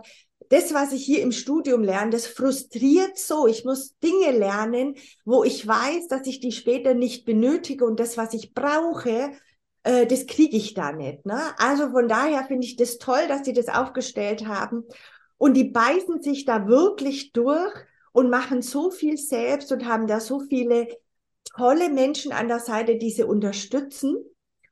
das, 0.48 0.74
was 0.74 0.92
ich 0.92 1.04
hier 1.04 1.22
im 1.22 1.32
Studium 1.32 1.82
lerne, 1.82 2.10
das 2.10 2.26
frustriert 2.26 3.16
so. 3.16 3.46
Ich 3.46 3.64
muss 3.64 3.96
Dinge 4.00 4.36
lernen, 4.36 4.96
wo 5.24 5.44
ich 5.44 5.66
weiß, 5.66 6.08
dass 6.08 6.26
ich 6.26 6.40
die 6.40 6.52
später 6.52 6.94
nicht 6.94 7.24
benötige 7.24 7.86
und 7.86 7.98
das, 8.00 8.18
was 8.18 8.34
ich 8.34 8.52
brauche, 8.52 9.30
äh, 9.84 10.06
das 10.06 10.26
kriege 10.26 10.56
ich 10.56 10.74
da 10.74 10.92
nicht. 10.92 11.26
Ne? 11.26 11.40
Also 11.58 11.90
von 11.90 12.08
daher 12.08 12.44
finde 12.44 12.66
ich 12.66 12.76
das 12.76 12.98
toll, 12.98 13.26
dass 13.28 13.44
sie 13.44 13.52
das 13.52 13.68
aufgestellt 13.68 14.46
haben. 14.46 14.84
Und 15.38 15.54
die 15.54 15.64
beißen 15.64 16.22
sich 16.22 16.44
da 16.44 16.68
wirklich 16.68 17.32
durch 17.32 17.72
und 18.12 18.30
machen 18.30 18.62
so 18.62 18.90
viel 18.90 19.16
selbst 19.16 19.72
und 19.72 19.86
haben 19.86 20.06
da 20.06 20.20
so 20.20 20.40
viele 20.40 20.88
tolle 21.56 21.88
Menschen 21.90 22.32
an 22.32 22.48
der 22.48 22.60
Seite, 22.60 22.96
die 22.96 23.10
sie 23.10 23.24
unterstützen. 23.24 24.16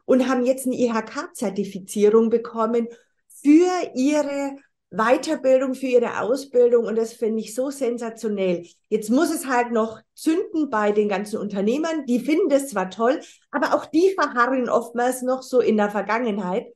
und 0.05 0.29
haben 0.29 0.45
jetzt 0.45 0.67
eine 0.67 0.75
IHK-Zertifizierung 0.75 2.31
bekommen 2.31 2.89
für 3.29 3.71
ihre 3.95 4.57
Weiterbildung, 4.91 5.75
für 5.75 5.87
ihre 5.87 6.21
Ausbildung 6.21 6.85
und 6.87 6.97
das 6.97 7.13
finde 7.13 7.41
ich 7.41 7.55
so 7.55 7.71
sensationell. 7.71 8.67
Jetzt 8.89 9.11
muss 9.11 9.33
es 9.33 9.47
halt 9.47 9.71
noch 9.71 10.01
zünden 10.15 10.69
bei 10.69 10.91
den 10.91 11.09
ganzen 11.09 11.39
Unternehmern, 11.39 12.07
die 12.07 12.19
finden 12.19 12.49
das 12.49 12.69
zwar 12.69 12.91
toll, 12.91 13.21
aber 13.51 13.75
auch 13.75 13.87
die 13.87 14.11
verharren 14.19 14.69
oftmals 14.69 15.23
noch 15.23 15.43
so 15.43 15.61
in 15.61 15.77
der 15.77 15.91
Vergangenheit. 15.91 16.67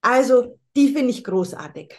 Also 0.00 0.58
die 0.76 0.88
finde 0.88 1.10
ich 1.10 1.24
großartig. 1.24 1.92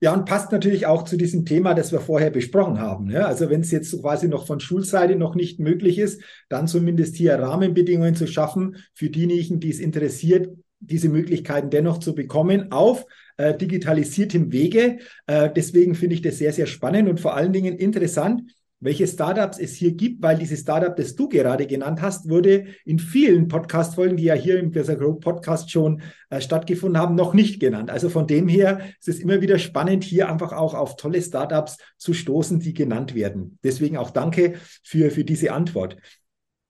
Ja, 0.00 0.12
und 0.12 0.26
passt 0.26 0.52
natürlich 0.52 0.86
auch 0.86 1.04
zu 1.04 1.16
diesem 1.16 1.46
Thema, 1.46 1.72
das 1.74 1.90
wir 1.90 2.00
vorher 2.00 2.30
besprochen 2.30 2.78
haben. 2.78 3.08
Ja, 3.08 3.24
also 3.24 3.48
wenn 3.48 3.62
es 3.62 3.70
jetzt 3.70 3.98
quasi 4.00 4.28
noch 4.28 4.46
von 4.46 4.60
Schulseite 4.60 5.16
noch 5.16 5.34
nicht 5.34 5.58
möglich 5.58 5.98
ist, 5.98 6.22
dann 6.50 6.68
zumindest 6.68 7.16
hier 7.16 7.38
Rahmenbedingungen 7.38 8.14
zu 8.14 8.26
schaffen 8.26 8.76
für 8.94 9.08
diejenigen, 9.08 9.58
die 9.58 9.70
es 9.70 9.80
interessiert, 9.80 10.54
diese 10.80 11.08
Möglichkeiten 11.08 11.70
dennoch 11.70 11.98
zu 11.98 12.14
bekommen 12.14 12.72
auf 12.72 13.06
äh, 13.40 13.56
digitalisiertem 13.56 14.52
Wege. 14.52 14.98
Äh, 15.26 15.50
deswegen 15.54 15.94
finde 15.94 16.14
ich 16.14 16.22
das 16.22 16.38
sehr, 16.38 16.52
sehr 16.52 16.66
spannend 16.66 17.08
und 17.08 17.20
vor 17.20 17.34
allen 17.34 17.52
Dingen 17.52 17.76
interessant, 17.76 18.42
welche 18.82 19.06
Startups 19.06 19.58
es 19.58 19.74
hier 19.74 19.92
gibt, 19.92 20.22
weil 20.22 20.38
dieses 20.38 20.60
Startup, 20.60 20.94
das 20.96 21.14
du 21.14 21.28
gerade 21.28 21.66
genannt 21.66 22.00
hast, 22.00 22.28
wurde 22.28 22.64
in 22.84 22.98
vielen 22.98 23.46
Podcast-Folgen, 23.48 24.16
die 24.16 24.24
ja 24.24 24.34
hier 24.34 24.58
im 24.58 24.70
Berser 24.70 24.96
Grow 24.96 25.20
Podcast 25.20 25.70
schon 25.70 26.00
äh, 26.30 26.40
stattgefunden 26.40 27.00
haben, 27.00 27.14
noch 27.14 27.34
nicht 27.34 27.60
genannt. 27.60 27.90
Also 27.90 28.08
von 28.08 28.26
dem 28.26 28.48
her 28.48 28.80
ist 28.98 29.08
es 29.08 29.20
immer 29.20 29.40
wieder 29.40 29.58
spannend, 29.58 30.04
hier 30.04 30.30
einfach 30.30 30.52
auch 30.52 30.74
auf 30.74 30.96
tolle 30.96 31.20
Startups 31.20 31.76
zu 31.98 32.14
stoßen, 32.14 32.60
die 32.60 32.72
genannt 32.72 33.14
werden. 33.14 33.58
Deswegen 33.62 33.98
auch 33.98 34.10
danke 34.10 34.54
für, 34.82 35.10
für 35.10 35.24
diese 35.24 35.52
Antwort. 35.52 35.96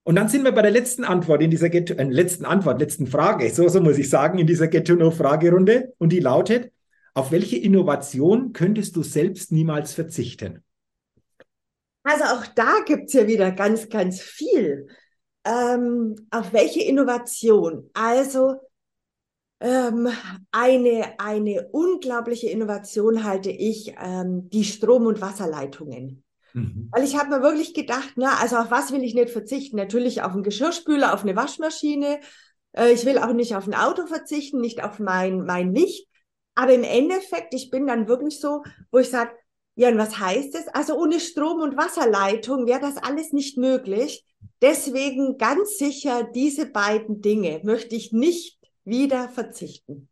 Und 0.03 0.17
dann 0.17 0.29
sind 0.29 0.45
wir 0.45 0.53
bei 0.53 0.63
der 0.63 0.71
letzten 0.71 1.05
Antwort 1.05 1.43
in 1.43 1.51
dieser 1.51 1.69
Get 1.69 1.91
äh, 1.91 2.05
letzten 2.05 2.45
Antwort, 2.45 2.81
letzten 2.81 3.07
Frage, 3.07 3.51
so, 3.51 3.69
so 3.69 3.81
muss 3.81 3.99
ich 3.99 4.09
sagen, 4.09 4.39
in 4.39 4.47
dieser 4.47 4.69
Get-to-Know-Fragerunde. 4.69 5.93
Und 5.99 6.11
die 6.11 6.21
lautet, 6.21 6.73
auf 7.15 7.33
welche 7.33 7.59
Innovation 7.59 8.53
könntest 8.53 8.97
du 8.97 9.03
selbst 9.03 9.53
niemals 9.53 9.93
verzichten? 9.93 10.65
Also 12.03 12.25
auch 12.25 12.47
da 12.55 12.81
gibt 12.87 13.09
es 13.09 13.13
ja 13.13 13.27
wieder 13.27 13.51
ganz, 13.53 13.89
ganz 13.89 14.21
viel. 14.21 14.89
Ähm, 15.45 16.17
auf 16.31 16.53
welche 16.53 16.83
Innovation? 16.83 17.91
Also 17.93 18.57
ähm, 19.61 20.09
eine, 20.51 21.19
eine 21.19 21.69
unglaubliche 21.69 22.49
Innovation 22.49 23.25
halte 23.25 23.51
ich 23.51 23.95
ähm, 24.01 24.49
die 24.49 24.65
Strom- 24.65 25.07
und 25.07 25.21
Wasserleitungen. 25.21 26.25
Mhm. 26.53 26.89
Weil 26.91 27.05
ich 27.05 27.17
habe 27.17 27.31
mir 27.31 27.43
wirklich 27.43 27.75
gedacht, 27.75 28.13
na, 28.17 28.39
also 28.41 28.57
auf 28.57 28.71
was 28.71 28.93
will 28.93 29.03
ich 29.03 29.15
nicht 29.15 29.31
verzichten? 29.31 29.77
Natürlich 29.77 30.23
auf 30.23 30.33
einen 30.33 30.43
Geschirrspüler, 30.43 31.15
auf 31.15 31.23
eine 31.23 31.37
Waschmaschine. 31.37 32.21
Äh, 32.73 32.93
ich 32.93 33.05
will 33.05 33.19
auch 33.19 33.33
nicht 33.33 33.57
auf 33.57 33.67
ein 33.67 33.75
Auto 33.75 34.07
verzichten, 34.07 34.61
nicht 34.61 34.83
auf 34.83 34.99
mein, 34.99 35.45
mein 35.45 35.75
Licht. 35.75 36.09
Aber 36.55 36.73
im 36.75 36.85
Endeffekt, 36.85 37.55
ich 37.55 37.71
bin 37.71 37.87
dann 37.87 38.09
wirklich 38.09 38.41
so, 38.41 38.63
wo 38.91 38.99
ich 38.99 39.09
sage, 39.09 39.31
ja, 39.77 39.89
und 39.89 39.99
was 39.99 40.19
heißt 40.19 40.55
es? 40.57 40.69
Also 40.69 40.97
ohne 40.97 41.21
Strom- 41.21 41.63
und 41.63 41.77
Wasserleitung 41.77 42.67
wäre 42.67 42.81
das 42.81 42.97
alles 42.97 43.33
nicht 43.33 43.57
möglich. 43.57 44.27
Deswegen 44.61 45.39
ganz 45.39 45.79
sicher, 45.79 46.25
diese 46.25 46.67
beiden 46.67 47.23
Dinge 47.23 47.61
möchte 47.65 47.95
ich 47.95 48.13
nicht 48.13 48.59
wieder 48.85 49.29
verzichten. 49.29 50.09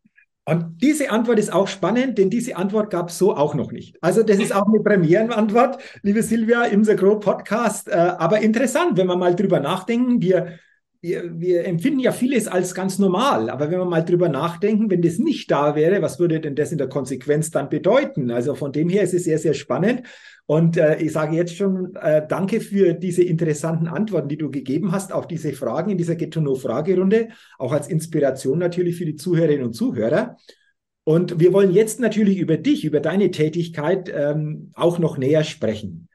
Und 0.49 0.81
diese 0.81 1.11
Antwort 1.11 1.37
ist 1.37 1.53
auch 1.53 1.67
spannend, 1.67 2.17
denn 2.17 2.31
diese 2.31 2.57
Antwort 2.57 2.89
gab 2.89 3.09
es 3.09 3.19
so 3.19 3.35
auch 3.35 3.53
noch 3.53 3.71
nicht. 3.71 3.97
Also 4.01 4.23
das 4.23 4.39
ist 4.39 4.51
auch 4.51 4.65
eine 4.67 4.79
Premierenantwort, 4.79 5.79
liebe 6.01 6.23
Silvia, 6.23 6.63
im 6.63 6.83
The 6.83 6.95
Grow 6.95 7.19
Podcast. 7.19 7.87
Äh, 7.87 7.91
aber 7.91 8.39
interessant, 8.39 8.97
wenn 8.97 9.05
wir 9.05 9.15
mal 9.15 9.35
drüber 9.35 9.59
nachdenken. 9.59 10.21
Wir 10.21 10.57
wir, 11.01 11.39
wir 11.39 11.65
empfinden 11.65 11.99
ja 11.99 12.11
vieles 12.11 12.47
als 12.47 12.75
ganz 12.75 12.99
normal, 12.99 13.49
aber 13.49 13.71
wenn 13.71 13.79
wir 13.79 13.85
mal 13.85 14.03
drüber 14.03 14.27
nachdenken, 14.27 14.89
wenn 14.89 15.01
das 15.01 15.17
nicht 15.17 15.49
da 15.49 15.75
wäre, 15.75 16.01
was 16.01 16.19
würde 16.19 16.41
denn 16.41 16.55
das 16.55 16.73
in 16.73 16.77
der 16.77 16.89
Konsequenz 16.89 17.51
dann 17.51 17.69
bedeuten? 17.69 18.31
Also 18.31 18.53
von 18.55 18.73
dem 18.73 18.89
her 18.89 19.03
ist 19.03 19.13
es 19.13 19.23
sehr, 19.23 19.39
sehr 19.39 19.53
spannend. 19.53 20.03
Und 20.49 20.77
äh, 20.77 20.99
ich 20.99 21.11
sage 21.11 21.35
jetzt 21.35 21.55
schon 21.55 21.95
äh, 22.01 22.25
danke 22.27 22.59
für 22.59 22.95
diese 22.95 23.21
interessanten 23.21 23.87
Antworten, 23.87 24.29
die 24.29 24.37
du 24.37 24.49
gegeben 24.49 24.91
hast 24.91 25.13
auf 25.13 25.27
diese 25.27 25.53
Fragen 25.53 25.91
in 25.91 25.97
dieser 25.99 26.15
Get 26.15 26.33
to 26.33 26.39
Know 26.39 26.55
Fragerunde, 26.55 27.27
auch 27.59 27.71
als 27.71 27.87
Inspiration 27.87 28.57
natürlich 28.57 28.95
für 28.95 29.05
die 29.05 29.15
Zuhörerinnen 29.15 29.63
und 29.63 29.73
Zuhörer. 29.73 30.37
Und 31.03 31.39
wir 31.39 31.53
wollen 31.53 31.71
jetzt 31.71 31.99
natürlich 31.99 32.39
über 32.39 32.57
dich, 32.57 32.83
über 32.83 32.99
deine 32.99 33.29
Tätigkeit 33.29 34.11
ähm, 34.11 34.71
auch 34.73 34.97
noch 34.97 35.19
näher 35.19 35.43
sprechen. 35.43 36.09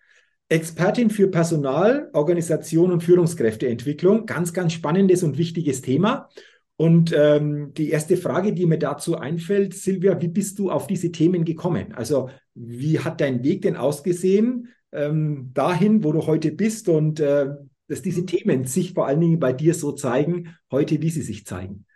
Expertin 0.48 1.10
für 1.10 1.28
Personal, 1.28 2.10
Organisation 2.12 2.90
und 2.90 3.04
Führungskräfteentwicklung. 3.04 4.26
Ganz, 4.26 4.52
ganz 4.52 4.72
spannendes 4.72 5.22
und 5.22 5.38
wichtiges 5.38 5.80
Thema. 5.80 6.28
Und 6.76 7.14
ähm, 7.16 7.72
die 7.74 7.90
erste 7.90 8.16
Frage, 8.16 8.52
die 8.52 8.66
mir 8.66 8.78
dazu 8.78 9.16
einfällt, 9.16 9.74
Silvia, 9.74 10.20
wie 10.20 10.28
bist 10.28 10.58
du 10.58 10.70
auf 10.70 10.86
diese 10.86 11.12
Themen 11.12 11.44
gekommen? 11.44 11.94
Also 11.94 12.30
wie 12.54 12.98
hat 12.98 13.20
dein 13.20 13.44
Weg 13.44 13.62
denn 13.62 13.76
ausgesehen 13.76 14.68
ähm, 14.92 15.50
dahin, 15.54 16.02
wo 16.02 16.12
du 16.12 16.26
heute 16.26 16.50
bist 16.50 16.88
und 16.88 17.20
äh, 17.20 17.46
dass 17.86 18.02
diese 18.02 18.26
Themen 18.26 18.64
sich 18.64 18.94
vor 18.94 19.06
allen 19.06 19.20
Dingen 19.20 19.38
bei 19.38 19.52
dir 19.52 19.74
so 19.74 19.92
zeigen, 19.92 20.56
heute, 20.70 21.00
wie 21.00 21.10
sie 21.10 21.22
sich 21.22 21.46
zeigen? 21.46 21.86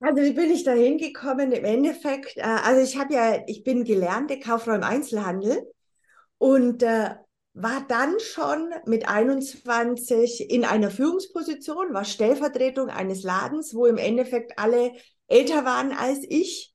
Also 0.00 0.22
wie 0.22 0.32
bin 0.32 0.50
ich 0.50 0.64
da 0.64 0.72
hingekommen? 0.72 1.52
Im 1.52 1.64
Endeffekt, 1.64 2.36
äh, 2.36 2.42
also 2.42 2.82
ich 2.82 2.98
habe 2.98 3.14
ja, 3.14 3.42
ich 3.46 3.62
bin 3.62 3.84
gelernte 3.84 4.40
Kauffrau 4.40 4.74
im 4.74 4.82
Einzelhandel 4.82 5.58
und 6.38 6.82
äh, 6.82 7.10
war 7.56 7.86
dann 7.88 8.20
schon 8.20 8.70
mit 8.84 9.08
21 9.08 10.50
in 10.50 10.66
einer 10.66 10.90
Führungsposition, 10.90 11.94
war 11.94 12.04
Stellvertretung 12.04 12.90
eines 12.90 13.22
Ladens, 13.22 13.74
wo 13.74 13.86
im 13.86 13.96
Endeffekt 13.96 14.58
alle 14.58 14.92
älter 15.26 15.64
waren 15.64 15.92
als 15.92 16.18
ich. 16.28 16.74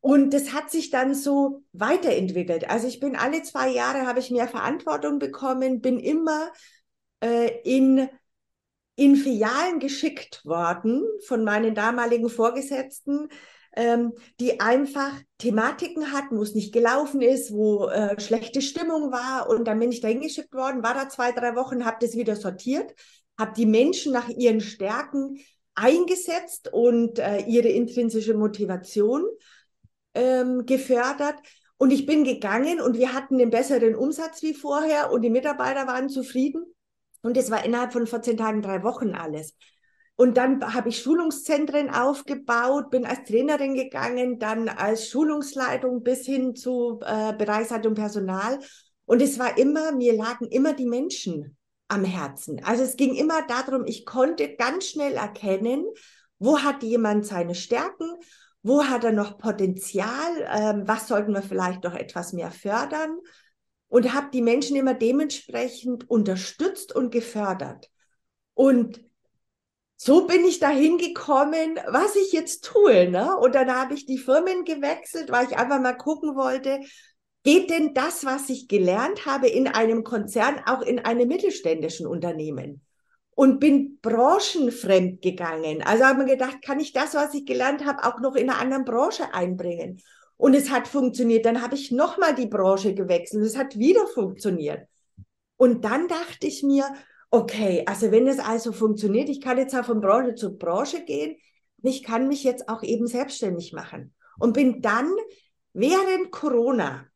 Und 0.00 0.34
das 0.34 0.52
hat 0.52 0.68
sich 0.68 0.90
dann 0.90 1.14
so 1.14 1.62
weiterentwickelt. 1.72 2.68
Also 2.68 2.88
ich 2.88 2.98
bin 2.98 3.14
alle 3.14 3.44
zwei 3.44 3.68
Jahre, 3.68 4.04
habe 4.08 4.18
ich 4.18 4.32
mehr 4.32 4.48
Verantwortung 4.48 5.20
bekommen, 5.20 5.80
bin 5.80 6.00
immer 6.00 6.50
äh, 7.20 7.60
in, 7.62 8.08
in 8.96 9.14
Filialen 9.14 9.78
geschickt 9.78 10.44
worden 10.44 11.04
von 11.24 11.44
meinen 11.44 11.76
damaligen 11.76 12.30
Vorgesetzten, 12.30 13.28
ähm, 13.76 14.12
die 14.40 14.60
einfach 14.60 15.12
Thematiken 15.38 16.12
hatten, 16.12 16.36
wo 16.38 16.42
es 16.42 16.54
nicht 16.54 16.72
gelaufen 16.72 17.20
ist, 17.20 17.52
wo 17.52 17.86
äh, 17.86 18.18
schlechte 18.20 18.62
Stimmung 18.62 19.12
war. 19.12 19.48
Und 19.48 19.66
dann 19.66 19.78
bin 19.78 19.92
ich 19.92 20.00
da 20.00 20.08
hingeschickt 20.08 20.52
worden, 20.54 20.82
war 20.82 20.94
da 20.94 21.08
zwei, 21.08 21.32
drei 21.32 21.54
Wochen, 21.56 21.84
habe 21.84 21.98
das 22.00 22.16
wieder 22.16 22.36
sortiert, 22.36 22.94
habe 23.38 23.52
die 23.56 23.66
Menschen 23.66 24.12
nach 24.12 24.28
ihren 24.28 24.60
Stärken 24.60 25.38
eingesetzt 25.74 26.72
und 26.72 27.18
äh, 27.18 27.42
ihre 27.46 27.68
intrinsische 27.68 28.34
Motivation 28.34 29.24
ähm, 30.14 30.66
gefördert. 30.66 31.36
Und 31.78 31.92
ich 31.92 32.04
bin 32.04 32.24
gegangen 32.24 32.80
und 32.80 32.98
wir 32.98 33.14
hatten 33.14 33.40
einen 33.40 33.50
besseren 33.50 33.94
Umsatz 33.94 34.42
wie 34.42 34.52
vorher 34.52 35.12
und 35.12 35.22
die 35.22 35.30
Mitarbeiter 35.30 35.86
waren 35.86 36.10
zufrieden. 36.10 36.64
Und 37.22 37.36
es 37.36 37.50
war 37.50 37.64
innerhalb 37.64 37.92
von 37.92 38.06
14 38.06 38.36
Tagen, 38.36 38.62
drei 38.62 38.82
Wochen 38.82 39.14
alles. 39.14 39.54
Und 40.20 40.36
dann 40.36 40.74
habe 40.74 40.90
ich 40.90 41.00
Schulungszentren 41.00 41.88
aufgebaut, 41.88 42.90
bin 42.90 43.06
als 43.06 43.24
Trainerin 43.24 43.72
gegangen, 43.72 44.38
dann 44.38 44.68
als 44.68 45.08
Schulungsleitung 45.08 46.02
bis 46.02 46.26
hin 46.26 46.54
zu 46.54 47.00
äh, 47.02 47.32
Bereichsleitung 47.32 47.94
Personal. 47.94 48.58
Und 49.06 49.22
es 49.22 49.38
war 49.38 49.56
immer, 49.56 49.92
mir 49.92 50.12
lagen 50.12 50.44
immer 50.48 50.74
die 50.74 50.84
Menschen 50.84 51.56
am 51.88 52.04
Herzen. 52.04 52.62
Also 52.64 52.82
es 52.82 52.96
ging 52.96 53.14
immer 53.14 53.46
darum, 53.46 53.86
ich 53.86 54.04
konnte 54.04 54.56
ganz 54.56 54.88
schnell 54.88 55.14
erkennen, 55.14 55.86
wo 56.38 56.58
hat 56.58 56.82
jemand 56.82 57.24
seine 57.24 57.54
Stärken, 57.54 58.14
wo 58.62 58.84
hat 58.84 59.04
er 59.04 59.12
noch 59.12 59.38
Potenzial, 59.38 60.46
ähm, 60.54 60.82
was 60.84 61.08
sollten 61.08 61.32
wir 61.32 61.40
vielleicht 61.40 61.82
noch 61.82 61.94
etwas 61.94 62.34
mehr 62.34 62.50
fördern 62.50 63.16
und 63.88 64.12
habe 64.12 64.28
die 64.34 64.42
Menschen 64.42 64.76
immer 64.76 64.92
dementsprechend 64.92 66.10
unterstützt 66.10 66.94
und 66.94 67.10
gefördert. 67.10 67.88
Und 68.52 69.00
so 70.02 70.26
bin 70.26 70.46
ich 70.46 70.60
dahin 70.60 70.96
gekommen, 70.96 71.78
was 71.86 72.16
ich 72.16 72.32
jetzt 72.32 72.64
tue. 72.64 73.10
Ne? 73.10 73.36
Und 73.36 73.54
dann 73.54 73.70
habe 73.70 73.92
ich 73.92 74.06
die 74.06 74.16
Firmen 74.16 74.64
gewechselt, 74.64 75.30
weil 75.30 75.46
ich 75.46 75.58
einfach 75.58 75.78
mal 75.78 75.92
gucken 75.92 76.36
wollte, 76.36 76.80
geht 77.42 77.68
denn 77.68 77.92
das, 77.92 78.24
was 78.24 78.48
ich 78.48 78.66
gelernt 78.66 79.26
habe 79.26 79.48
in 79.48 79.68
einem 79.68 80.02
Konzern, 80.02 80.58
auch 80.64 80.80
in 80.80 81.00
einem 81.00 81.28
mittelständischen 81.28 82.06
Unternehmen? 82.06 82.80
Und 83.32 83.60
bin 83.60 83.98
branchenfremd 84.00 85.20
gegangen. 85.20 85.82
Also 85.82 86.04
habe 86.06 86.24
mir 86.24 86.30
gedacht, 86.30 86.62
kann 86.62 86.80
ich 86.80 86.94
das, 86.94 87.12
was 87.12 87.34
ich 87.34 87.44
gelernt 87.44 87.84
habe, 87.84 88.04
auch 88.04 88.20
noch 88.20 88.36
in 88.36 88.48
einer 88.48 88.58
anderen 88.58 88.86
Branche 88.86 89.34
einbringen? 89.34 90.00
Und 90.38 90.54
es 90.54 90.70
hat 90.70 90.88
funktioniert. 90.88 91.44
Dann 91.44 91.60
habe 91.60 91.74
ich 91.74 91.90
nochmal 91.90 92.34
die 92.34 92.46
Branche 92.46 92.94
gewechselt. 92.94 93.44
Es 93.44 93.58
hat 93.58 93.76
wieder 93.76 94.06
funktioniert. 94.06 94.88
Und 95.58 95.84
dann 95.84 96.08
dachte 96.08 96.46
ich 96.46 96.62
mir, 96.62 96.86
Okay, 97.30 97.84
also 97.86 98.10
wenn 98.10 98.26
es 98.26 98.40
also 98.40 98.72
funktioniert, 98.72 99.28
ich 99.28 99.40
kann 99.40 99.56
jetzt 99.56 99.74
auch 99.74 99.84
von 99.84 100.00
Branche 100.00 100.34
zu 100.34 100.58
Branche 100.58 101.04
gehen, 101.04 101.36
ich 101.82 102.02
kann 102.02 102.28
mich 102.28 102.42
jetzt 102.42 102.68
auch 102.68 102.82
eben 102.82 103.06
selbstständig 103.06 103.72
machen 103.72 104.14
und 104.38 104.52
bin 104.52 104.82
dann 104.82 105.08
während 105.72 106.32
Corona 106.32 107.06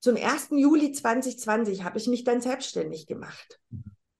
zum 0.00 0.16
1. 0.16 0.50
Juli 0.52 0.92
2020 0.92 1.84
habe 1.84 1.98
ich 1.98 2.06
mich 2.06 2.24
dann 2.24 2.40
selbstständig 2.40 3.06
gemacht. 3.06 3.60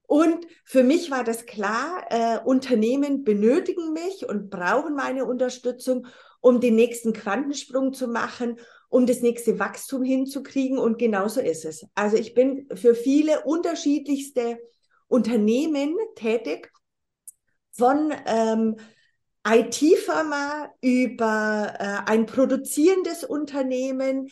Und 0.02 0.46
für 0.64 0.82
mich 0.82 1.10
war 1.10 1.22
das 1.22 1.46
klar, 1.46 2.04
äh, 2.10 2.38
Unternehmen 2.44 3.24
benötigen 3.24 3.92
mich 3.92 4.28
und 4.28 4.50
brauchen 4.50 4.94
meine 4.94 5.24
Unterstützung, 5.24 6.06
um 6.40 6.60
den 6.60 6.74
nächsten 6.74 7.12
Quantensprung 7.12 7.92
zu 7.92 8.08
machen, 8.08 8.58
um 8.88 9.06
das 9.06 9.20
nächste 9.20 9.58
Wachstum 9.58 10.02
hinzukriegen. 10.02 10.78
Und 10.78 10.98
genauso 10.98 11.40
ist 11.40 11.64
es. 11.64 11.86
Also 11.94 12.16
ich 12.16 12.34
bin 12.34 12.66
für 12.74 12.94
viele 12.94 13.42
unterschiedlichste 13.44 14.58
Unternehmen 15.08 15.96
tätig, 16.14 16.70
von 17.72 18.12
ähm, 18.26 18.76
IT-Firma 19.46 20.68
über 20.80 21.74
äh, 21.78 22.10
ein 22.10 22.26
produzierendes 22.26 23.24
Unternehmen 23.24 24.28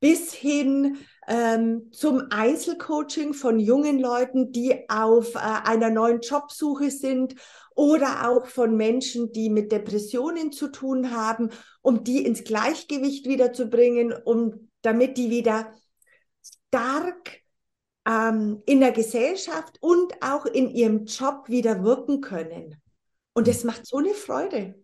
bis 0.00 0.32
hin 0.32 0.98
ähm, 1.26 1.90
zum 1.92 2.28
Einzelcoaching 2.30 3.34
von 3.34 3.58
jungen 3.58 3.98
Leuten, 3.98 4.52
die 4.52 4.88
auf 4.88 5.34
äh, 5.34 5.38
einer 5.38 5.90
neuen 5.90 6.20
Jobsuche 6.20 6.90
sind 6.90 7.34
oder 7.74 8.28
auch 8.28 8.46
von 8.46 8.76
Menschen, 8.76 9.32
die 9.32 9.50
mit 9.50 9.72
Depressionen 9.72 10.52
zu 10.52 10.68
tun 10.68 11.12
haben, 11.12 11.50
um 11.82 12.04
die 12.04 12.24
ins 12.24 12.44
Gleichgewicht 12.44 13.26
wiederzubringen, 13.26 14.12
um 14.24 14.70
damit 14.82 15.16
die 15.16 15.30
wieder 15.30 15.72
stark 16.42 17.40
ähm, 18.08 18.62
in 18.66 18.80
der 18.80 18.92
Gesellschaft 18.92 19.76
und 19.80 20.14
auch 20.20 20.46
in 20.46 20.70
ihrem 20.70 21.04
Job 21.04 21.48
wieder 21.48 21.84
wirken 21.84 22.20
können. 22.20 22.76
Und 23.34 23.46
das 23.46 23.64
macht 23.64 23.86
so 23.86 23.98
eine 23.98 24.14
Freude. 24.14 24.74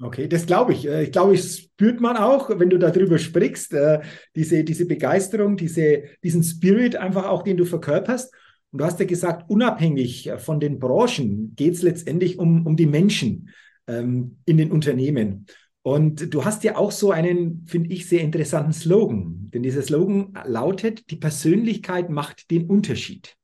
Okay, 0.00 0.26
das 0.26 0.46
glaube 0.46 0.72
ich. 0.72 0.86
Äh, 0.86 1.04
ich 1.04 1.12
glaube, 1.12 1.34
es 1.34 1.58
spürt 1.58 2.00
man 2.00 2.16
auch, 2.16 2.50
wenn 2.58 2.70
du 2.70 2.78
darüber 2.78 3.18
sprichst, 3.18 3.74
äh, 3.74 4.00
diese, 4.34 4.64
diese 4.64 4.86
Begeisterung, 4.86 5.56
diese, 5.56 6.04
diesen 6.24 6.42
Spirit 6.42 6.96
einfach 6.96 7.28
auch, 7.28 7.42
den 7.42 7.56
du 7.56 7.64
verkörperst. 7.64 8.32
Und 8.72 8.80
du 8.80 8.84
hast 8.84 8.98
ja 8.98 9.06
gesagt, 9.06 9.50
unabhängig 9.50 10.30
von 10.38 10.58
den 10.58 10.78
Branchen 10.78 11.52
geht 11.54 11.74
es 11.74 11.82
letztendlich 11.82 12.38
um, 12.38 12.66
um 12.66 12.74
die 12.76 12.86
Menschen 12.86 13.50
ähm, 13.86 14.38
in 14.46 14.56
den 14.56 14.72
Unternehmen. 14.72 15.46
Und 15.82 16.32
du 16.32 16.44
hast 16.44 16.62
ja 16.62 16.76
auch 16.76 16.92
so 16.92 17.10
einen, 17.10 17.66
finde 17.66 17.90
ich, 17.90 18.08
sehr 18.08 18.20
interessanten 18.20 18.72
Slogan. 18.72 19.50
Denn 19.52 19.62
dieser 19.62 19.82
Slogan 19.82 20.32
lautet, 20.44 21.10
die 21.10 21.16
Persönlichkeit 21.16 22.08
macht 22.08 22.50
den 22.50 22.66
Unterschied. 22.68 23.36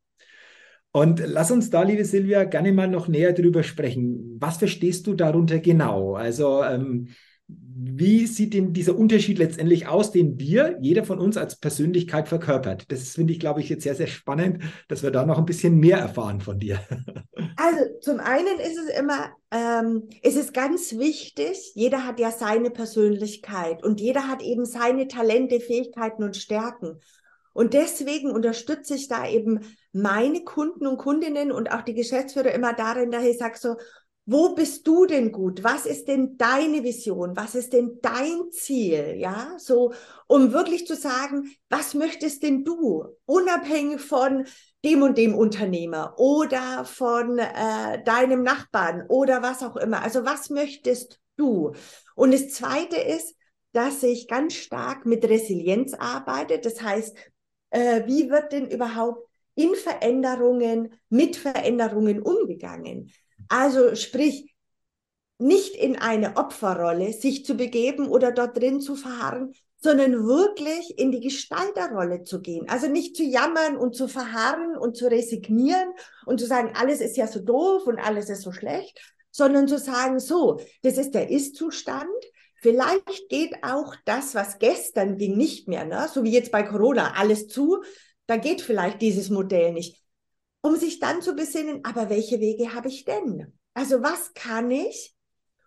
Und 0.92 1.20
lass 1.24 1.50
uns 1.50 1.70
da, 1.70 1.82
liebe 1.82 2.04
Silvia, 2.04 2.44
gerne 2.44 2.72
mal 2.72 2.88
noch 2.88 3.08
näher 3.08 3.32
drüber 3.32 3.62
sprechen. 3.62 4.36
Was 4.40 4.58
verstehst 4.58 5.06
du 5.06 5.14
darunter 5.14 5.58
genau? 5.58 6.14
Also, 6.14 6.62
ähm, 6.62 7.08
wie 7.50 8.26
sieht 8.26 8.52
denn 8.52 8.74
dieser 8.74 8.98
Unterschied 8.98 9.38
letztendlich 9.38 9.86
aus, 9.86 10.12
den 10.12 10.38
wir, 10.38 10.76
jeder 10.82 11.04
von 11.04 11.18
uns 11.18 11.38
als 11.38 11.56
Persönlichkeit 11.56 12.28
verkörpert? 12.28 12.90
Das 12.92 13.14
finde 13.14 13.32
ich, 13.32 13.40
glaube 13.40 13.60
ich, 13.60 13.70
jetzt 13.70 13.84
sehr, 13.84 13.94
sehr 13.94 14.06
spannend, 14.06 14.62
dass 14.88 15.02
wir 15.02 15.10
da 15.10 15.24
noch 15.24 15.38
ein 15.38 15.46
bisschen 15.46 15.78
mehr 15.78 15.98
erfahren 15.98 16.40
von 16.40 16.58
dir. 16.58 16.80
Also 17.56 17.80
zum 18.00 18.20
einen 18.20 18.60
ist 18.60 18.78
es 18.78 18.98
immer, 18.98 19.30
ähm, 19.50 20.08
ist 20.22 20.54
ganz 20.54 20.96
wichtig, 20.96 21.72
jeder 21.74 22.04
hat 22.04 22.20
ja 22.20 22.30
seine 22.30 22.70
Persönlichkeit 22.70 23.82
und 23.82 24.00
jeder 24.00 24.28
hat 24.28 24.42
eben 24.42 24.64
seine 24.64 25.08
Talente, 25.08 25.58
Fähigkeiten 25.58 26.22
und 26.22 26.36
Stärken. 26.36 27.00
Und 27.52 27.74
deswegen 27.74 28.30
unterstütze 28.30 28.94
ich 28.94 29.08
da 29.08 29.28
eben 29.28 29.60
meine 29.92 30.44
Kunden 30.44 30.86
und 30.86 30.98
Kundinnen 30.98 31.50
und 31.50 31.72
auch 31.72 31.82
die 31.82 31.94
Geschäftsführer 31.94 32.52
immer 32.52 32.74
darin, 32.74 33.10
dass 33.10 33.24
ich 33.24 33.38
sage 33.38 33.58
so, 33.58 33.76
wo 34.30 34.54
bist 34.54 34.86
du 34.86 35.06
denn 35.06 35.32
gut? 35.32 35.64
Was 35.64 35.86
ist 35.86 36.06
denn 36.06 36.36
deine 36.36 36.84
Vision? 36.84 37.34
Was 37.34 37.54
ist 37.54 37.72
denn 37.72 37.98
dein 38.02 38.50
Ziel? 38.50 39.14
Ja, 39.16 39.54
so, 39.56 39.94
um 40.26 40.52
wirklich 40.52 40.86
zu 40.86 40.96
sagen, 40.96 41.50
was 41.70 41.94
möchtest 41.94 42.42
denn 42.42 42.62
du? 42.62 43.06
Unabhängig 43.24 44.02
von 44.02 44.44
dem 44.84 45.02
und 45.02 45.16
dem 45.16 45.34
Unternehmer 45.34 46.14
oder 46.18 46.84
von 46.84 47.38
äh, 47.38 48.04
deinem 48.04 48.42
Nachbarn 48.42 49.06
oder 49.08 49.40
was 49.40 49.62
auch 49.62 49.76
immer. 49.76 50.02
Also 50.02 50.26
was 50.26 50.50
möchtest 50.50 51.18
du? 51.38 51.72
Und 52.14 52.34
das 52.34 52.50
zweite 52.50 52.98
ist, 52.98 53.34
dass 53.72 54.02
ich 54.02 54.28
ganz 54.28 54.52
stark 54.52 55.06
mit 55.06 55.24
Resilienz 55.24 55.94
arbeite. 55.94 56.58
Das 56.58 56.82
heißt, 56.82 57.16
äh, 57.70 58.02
wie 58.04 58.28
wird 58.28 58.52
denn 58.52 58.68
überhaupt 58.68 59.26
in 59.54 59.74
Veränderungen, 59.74 60.92
mit 61.08 61.36
Veränderungen 61.36 62.20
umgegangen? 62.20 63.10
Also 63.48 63.94
sprich, 63.94 64.54
nicht 65.38 65.74
in 65.74 65.96
eine 65.96 66.36
Opferrolle 66.36 67.12
sich 67.12 67.44
zu 67.44 67.54
begeben 67.54 68.08
oder 68.08 68.32
dort 68.32 68.56
drin 68.58 68.80
zu 68.80 68.96
verharren, 68.96 69.54
sondern 69.80 70.26
wirklich 70.26 70.98
in 70.98 71.12
die 71.12 71.20
Gestalterrolle 71.20 72.24
zu 72.24 72.40
gehen. 72.40 72.68
Also 72.68 72.88
nicht 72.88 73.16
zu 73.16 73.22
jammern 73.22 73.76
und 73.76 73.94
zu 73.94 74.08
verharren 74.08 74.76
und 74.76 74.96
zu 74.96 75.08
resignieren 75.08 75.92
und 76.26 76.40
zu 76.40 76.46
sagen, 76.46 76.72
alles 76.74 77.00
ist 77.00 77.16
ja 77.16 77.28
so 77.28 77.40
doof 77.40 77.86
und 77.86 77.98
alles 78.00 78.28
ist 78.28 78.42
so 78.42 78.50
schlecht, 78.50 79.00
sondern 79.30 79.68
zu 79.68 79.78
sagen, 79.78 80.18
so, 80.18 80.60
das 80.82 80.98
ist 80.98 81.12
der 81.14 81.30
Ist-Zustand. 81.30 82.08
Vielleicht 82.60 83.28
geht 83.28 83.62
auch 83.62 83.94
das, 84.04 84.34
was 84.34 84.58
gestern 84.58 85.16
ging, 85.16 85.36
nicht 85.36 85.68
mehr, 85.68 85.84
ne? 85.84 86.08
so 86.12 86.24
wie 86.24 86.32
jetzt 86.32 86.50
bei 86.50 86.64
Corona, 86.64 87.14
alles 87.16 87.46
zu. 87.46 87.84
Da 88.26 88.36
geht 88.36 88.60
vielleicht 88.60 89.00
dieses 89.00 89.30
Modell 89.30 89.72
nicht. 89.72 90.02
Um 90.60 90.76
sich 90.76 90.98
dann 90.98 91.22
zu 91.22 91.34
besinnen, 91.34 91.84
aber 91.84 92.10
welche 92.10 92.40
Wege 92.40 92.74
habe 92.74 92.88
ich 92.88 93.04
denn? 93.04 93.52
Also 93.74 94.02
was 94.02 94.34
kann 94.34 94.70
ich 94.70 95.14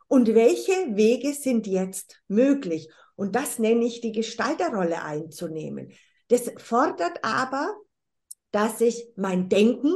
und 0.08 0.34
welche 0.36 0.96
Wege 0.96 1.34
sind 1.34 1.68
jetzt 1.68 2.22
möglich? 2.28 2.90
Und 3.16 3.36
das 3.36 3.60
nenne 3.60 3.86
ich 3.86 4.02
die 4.02 4.12
Gestalterrolle 4.12 5.04
einzunehmen. 5.04 5.92
Das 6.28 6.52
fordert 6.58 7.24
aber, 7.24 7.74
dass 8.52 8.82
ich 8.82 9.08
mein 9.16 9.48
Denken, 9.48 9.94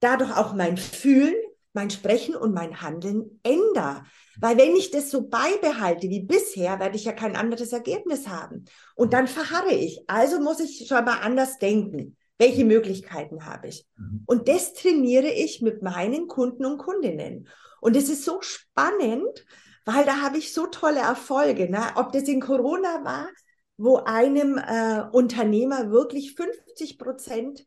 dadurch 0.00 0.36
auch 0.36 0.54
mein 0.54 0.76
Fühlen, 0.76 1.34
mein 1.72 1.90
Sprechen 1.90 2.34
und 2.34 2.52
mein 2.52 2.82
Handeln 2.82 3.40
ändere. 3.42 4.04
Weil 4.38 4.58
wenn 4.58 4.76
ich 4.76 4.90
das 4.90 5.10
so 5.10 5.28
beibehalte 5.28 6.08
wie 6.10 6.20
bisher, 6.20 6.80
werde 6.80 6.96
ich 6.96 7.04
ja 7.04 7.12
kein 7.12 7.36
anderes 7.36 7.72
Ergebnis 7.72 8.28
haben. 8.28 8.66
Und 8.94 9.12
dann 9.14 9.26
verharre 9.26 9.72
ich. 9.72 10.02
Also 10.06 10.40
muss 10.40 10.60
ich 10.60 10.86
schon 10.86 11.04
mal 11.04 11.20
anders 11.20 11.58
denken. 11.58 12.16
Welche 12.42 12.64
Möglichkeiten 12.64 13.46
habe 13.46 13.68
ich? 13.68 13.86
Mhm. 13.96 14.24
Und 14.26 14.48
das 14.48 14.74
trainiere 14.74 15.28
ich 15.28 15.62
mit 15.62 15.80
meinen 15.80 16.26
Kunden 16.26 16.64
und 16.64 16.78
Kundinnen. 16.78 17.48
Und 17.80 17.96
es 17.96 18.08
ist 18.08 18.24
so 18.24 18.40
spannend, 18.42 19.44
weil 19.84 20.04
da 20.04 20.22
habe 20.22 20.38
ich 20.38 20.52
so 20.52 20.66
tolle 20.66 20.98
Erfolge. 20.98 21.70
Ne? 21.70 21.80
Ob 21.94 22.10
das 22.10 22.24
in 22.24 22.40
Corona 22.40 23.04
war, 23.04 23.28
wo 23.76 23.98
einem 23.98 24.58
äh, 24.58 25.04
Unternehmer 25.12 25.92
wirklich 25.92 26.34
50 26.34 26.98
Prozent 26.98 27.64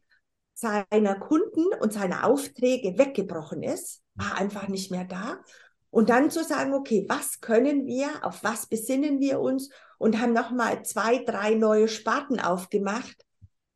seiner 0.54 1.20
Kunden 1.20 1.66
und 1.80 1.94
seiner 1.94 2.26
Aufträge 2.26 2.98
weggebrochen 2.98 3.64
ist, 3.64 4.02
war 4.16 4.38
einfach 4.38 4.68
nicht 4.68 4.92
mehr 4.92 5.06
da. 5.06 5.40
Und 5.90 6.10
dann 6.10 6.32
zu 6.32 6.44
sagen, 6.44 6.74
okay, 6.74 7.06
was 7.08 7.40
können 7.40 7.86
wir, 7.86 8.10
auf 8.24 8.44
was 8.44 8.68
besinnen 8.68 9.22
wir 9.22 9.40
uns 9.40 9.70
und 9.98 10.20
haben 10.20 10.34
nochmal 10.34 10.84
zwei, 10.84 11.24
drei 11.24 11.56
neue 11.56 11.88
Sparten 11.88 12.42
aufgemacht. 12.42 13.25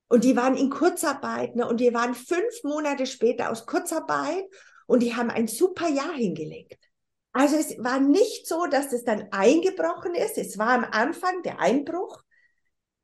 Und 0.10 0.24
die 0.24 0.36
waren 0.36 0.58
in 0.58 0.70
Kurzarbeit, 0.70 1.56
ne? 1.56 1.68
und 1.68 1.80
wir 1.80 1.94
waren 1.94 2.16
fünf 2.16 2.64
Monate 2.64 3.06
später 3.06 3.52
aus 3.52 3.66
Kurzarbeit 3.66 4.44
und 4.88 5.02
die 5.02 5.16
haben 5.16 5.30
ein 5.30 5.48
super 5.48 5.88
Jahr 5.88 6.14
hingelegt. 6.14 6.90
Also 7.32 7.56
es 7.56 7.78
war 7.78 8.00
nicht 8.00 8.48
so, 8.48 8.66
dass 8.66 8.92
es 8.92 9.04
dann 9.04 9.28
eingebrochen 9.32 10.16
ist. 10.16 10.38
Es 10.38 10.58
war 10.58 10.70
am 10.70 10.84
Anfang 10.84 11.44
der 11.44 11.60
Einbruch. 11.60 12.24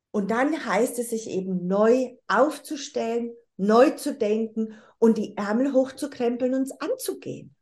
Und 0.09 0.31
dann 0.31 0.65
heißt 0.65 0.97
es 0.97 1.11
sich 1.11 1.29
eben 1.29 1.67
neu 1.67 2.15
aufzustellen, 2.27 3.33
neu 3.57 3.91
zu 3.91 4.15
denken 4.15 4.73
und 4.97 5.17
die 5.19 5.37
Ärmel 5.37 5.73
hochzukrempeln 5.73 6.55
und 6.55 6.71
anzugehen. 6.81 7.55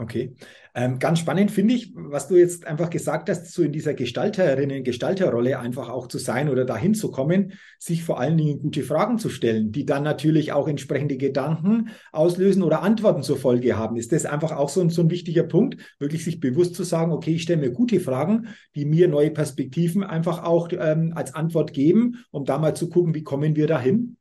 Okay, 0.00 0.36
ähm, 0.76 1.00
ganz 1.00 1.18
spannend 1.18 1.50
finde 1.50 1.74
ich, 1.74 1.92
was 1.96 2.28
du 2.28 2.36
jetzt 2.36 2.64
einfach 2.68 2.88
gesagt 2.88 3.28
hast, 3.28 3.52
so 3.52 3.64
in 3.64 3.72
dieser 3.72 3.94
Gestalterinnen, 3.94 4.84
Gestalterrolle 4.84 5.58
einfach 5.58 5.88
auch 5.88 6.06
zu 6.06 6.18
sein 6.18 6.48
oder 6.48 6.64
dahin 6.64 6.94
zu 6.94 7.10
kommen, 7.10 7.54
sich 7.80 8.04
vor 8.04 8.20
allen 8.20 8.36
Dingen 8.36 8.60
gute 8.60 8.84
Fragen 8.84 9.18
zu 9.18 9.28
stellen, 9.28 9.72
die 9.72 9.84
dann 9.84 10.04
natürlich 10.04 10.52
auch 10.52 10.68
entsprechende 10.68 11.16
Gedanken 11.16 11.88
auslösen 12.12 12.62
oder 12.62 12.82
Antworten 12.82 13.24
zur 13.24 13.38
Folge 13.38 13.76
haben. 13.76 13.96
Ist 13.96 14.12
das 14.12 14.24
einfach 14.24 14.52
auch 14.52 14.68
so 14.68 14.82
ein, 14.82 14.90
so 14.90 15.02
ein 15.02 15.10
wichtiger 15.10 15.42
Punkt, 15.42 15.78
wirklich 15.98 16.24
sich 16.24 16.38
bewusst 16.38 16.76
zu 16.76 16.84
sagen, 16.84 17.10
okay, 17.10 17.34
ich 17.34 17.42
stelle 17.42 17.60
mir 17.60 17.72
gute 17.72 17.98
Fragen, 17.98 18.46
die 18.76 18.84
mir 18.84 19.08
neue 19.08 19.32
Perspektiven 19.32 20.04
einfach 20.04 20.44
auch 20.44 20.68
ähm, 20.70 21.12
als 21.16 21.34
Antwort 21.34 21.72
geben, 21.72 22.24
um 22.30 22.44
da 22.44 22.58
mal 22.58 22.76
zu 22.76 22.88
gucken, 22.88 23.16
wie 23.16 23.24
kommen 23.24 23.56
wir 23.56 23.66
dahin? 23.66 24.16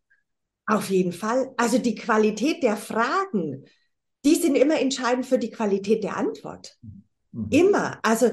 Auf 0.65 0.89
jeden 0.89 1.11
Fall. 1.11 1.51
Also 1.55 1.77
die 1.77 1.93
Qualität 1.93 2.63
der 2.63 2.77
Fragen, 2.77 3.63
die 4.27 4.35
sind 4.35 4.57
immer 4.57 4.77
entscheidend 4.79 5.25
für 5.25 5.39
die 5.39 5.51
Qualität 5.51 6.03
der 6.03 6.17
Antwort. 6.17 6.77
Mhm. 7.31 7.47
Immer. 7.49 7.99
Also, 8.03 8.29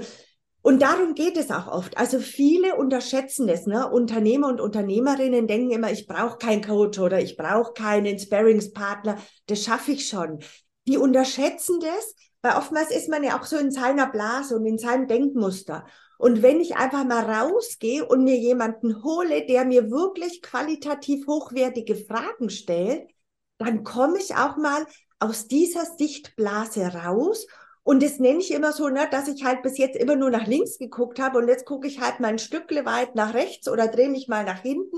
und 0.60 0.82
darum 0.82 1.14
geht 1.14 1.36
es 1.36 1.50
auch 1.52 1.68
oft. 1.68 1.96
Also 1.96 2.18
viele 2.18 2.74
unterschätzen 2.74 3.48
es. 3.48 3.66
Ne? 3.66 3.88
Unternehmer 3.88 4.48
und 4.48 4.60
Unternehmerinnen 4.60 5.46
denken 5.46 5.70
immer, 5.70 5.92
ich 5.92 6.08
brauche 6.08 6.38
keinen 6.38 6.64
Coach 6.64 6.98
oder 6.98 7.20
ich 7.20 7.36
brauche 7.36 7.74
keinen 7.74 8.18
Sparringspartner. 8.18 9.18
Das 9.46 9.62
schaffe 9.62 9.92
ich 9.92 10.08
schon. 10.08 10.40
Die 10.88 10.98
unterschätzen 10.98 11.78
das, 11.78 12.16
weil 12.42 12.56
oftmals 12.56 12.90
ist 12.90 13.08
man 13.08 13.22
ja 13.22 13.38
auch 13.38 13.44
so 13.44 13.56
in 13.56 13.70
seiner 13.70 14.10
Blase 14.10 14.56
und 14.56 14.66
in 14.66 14.78
seinem 14.78 15.06
Denkmuster. 15.06 15.86
Und 16.18 16.42
wenn 16.42 16.60
ich 16.60 16.76
einfach 16.76 17.04
mal 17.04 17.24
rausgehe 17.24 18.04
und 18.04 18.24
mir 18.24 18.36
jemanden 18.36 19.04
hole, 19.04 19.46
der 19.46 19.64
mir 19.64 19.90
wirklich 19.90 20.42
qualitativ 20.42 21.26
hochwertige 21.28 21.94
Fragen 21.94 22.50
stellt, 22.50 23.08
dann 23.58 23.84
komme 23.84 24.18
ich 24.18 24.34
auch 24.34 24.56
mal 24.56 24.86
aus 25.24 25.48
dieser 25.48 25.84
Sichtblase 25.84 26.86
raus. 26.86 27.46
Und 27.82 28.02
das 28.02 28.18
nenne 28.18 28.38
ich 28.38 28.52
immer 28.52 28.72
so, 28.72 28.88
ne, 28.88 29.06
dass 29.10 29.28
ich 29.28 29.44
halt 29.44 29.62
bis 29.62 29.78
jetzt 29.78 29.96
immer 29.96 30.16
nur 30.16 30.30
nach 30.30 30.46
links 30.46 30.78
geguckt 30.78 31.18
habe 31.18 31.38
und 31.38 31.48
jetzt 31.48 31.66
gucke 31.66 31.86
ich 31.86 32.00
halt 32.00 32.20
mal 32.20 32.28
ein 32.28 32.38
Stückle 32.38 32.86
weit 32.86 33.14
nach 33.14 33.34
rechts 33.34 33.68
oder 33.68 33.88
drehe 33.88 34.08
mich 34.08 34.28
mal 34.28 34.44
nach 34.44 34.60
hinten 34.60 34.96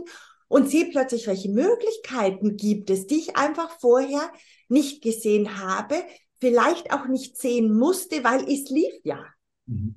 und 0.49 0.69
sehe 0.69 0.87
plötzlich, 0.91 1.27
welche 1.27 1.51
Möglichkeiten 1.51 2.57
gibt 2.57 2.91
es, 2.91 3.07
die 3.07 3.17
ich 3.17 3.37
einfach 3.37 3.71
vorher 3.81 4.31
nicht 4.69 5.03
gesehen 5.03 5.61
habe, 5.61 5.97
vielleicht 6.41 6.93
auch 6.93 7.07
nicht 7.07 7.37
sehen 7.37 7.77
musste, 7.77 8.23
weil 8.23 8.45
es 8.45 8.71
lief 8.71 8.95
ja. 9.03 9.25
Mhm. 9.67 9.97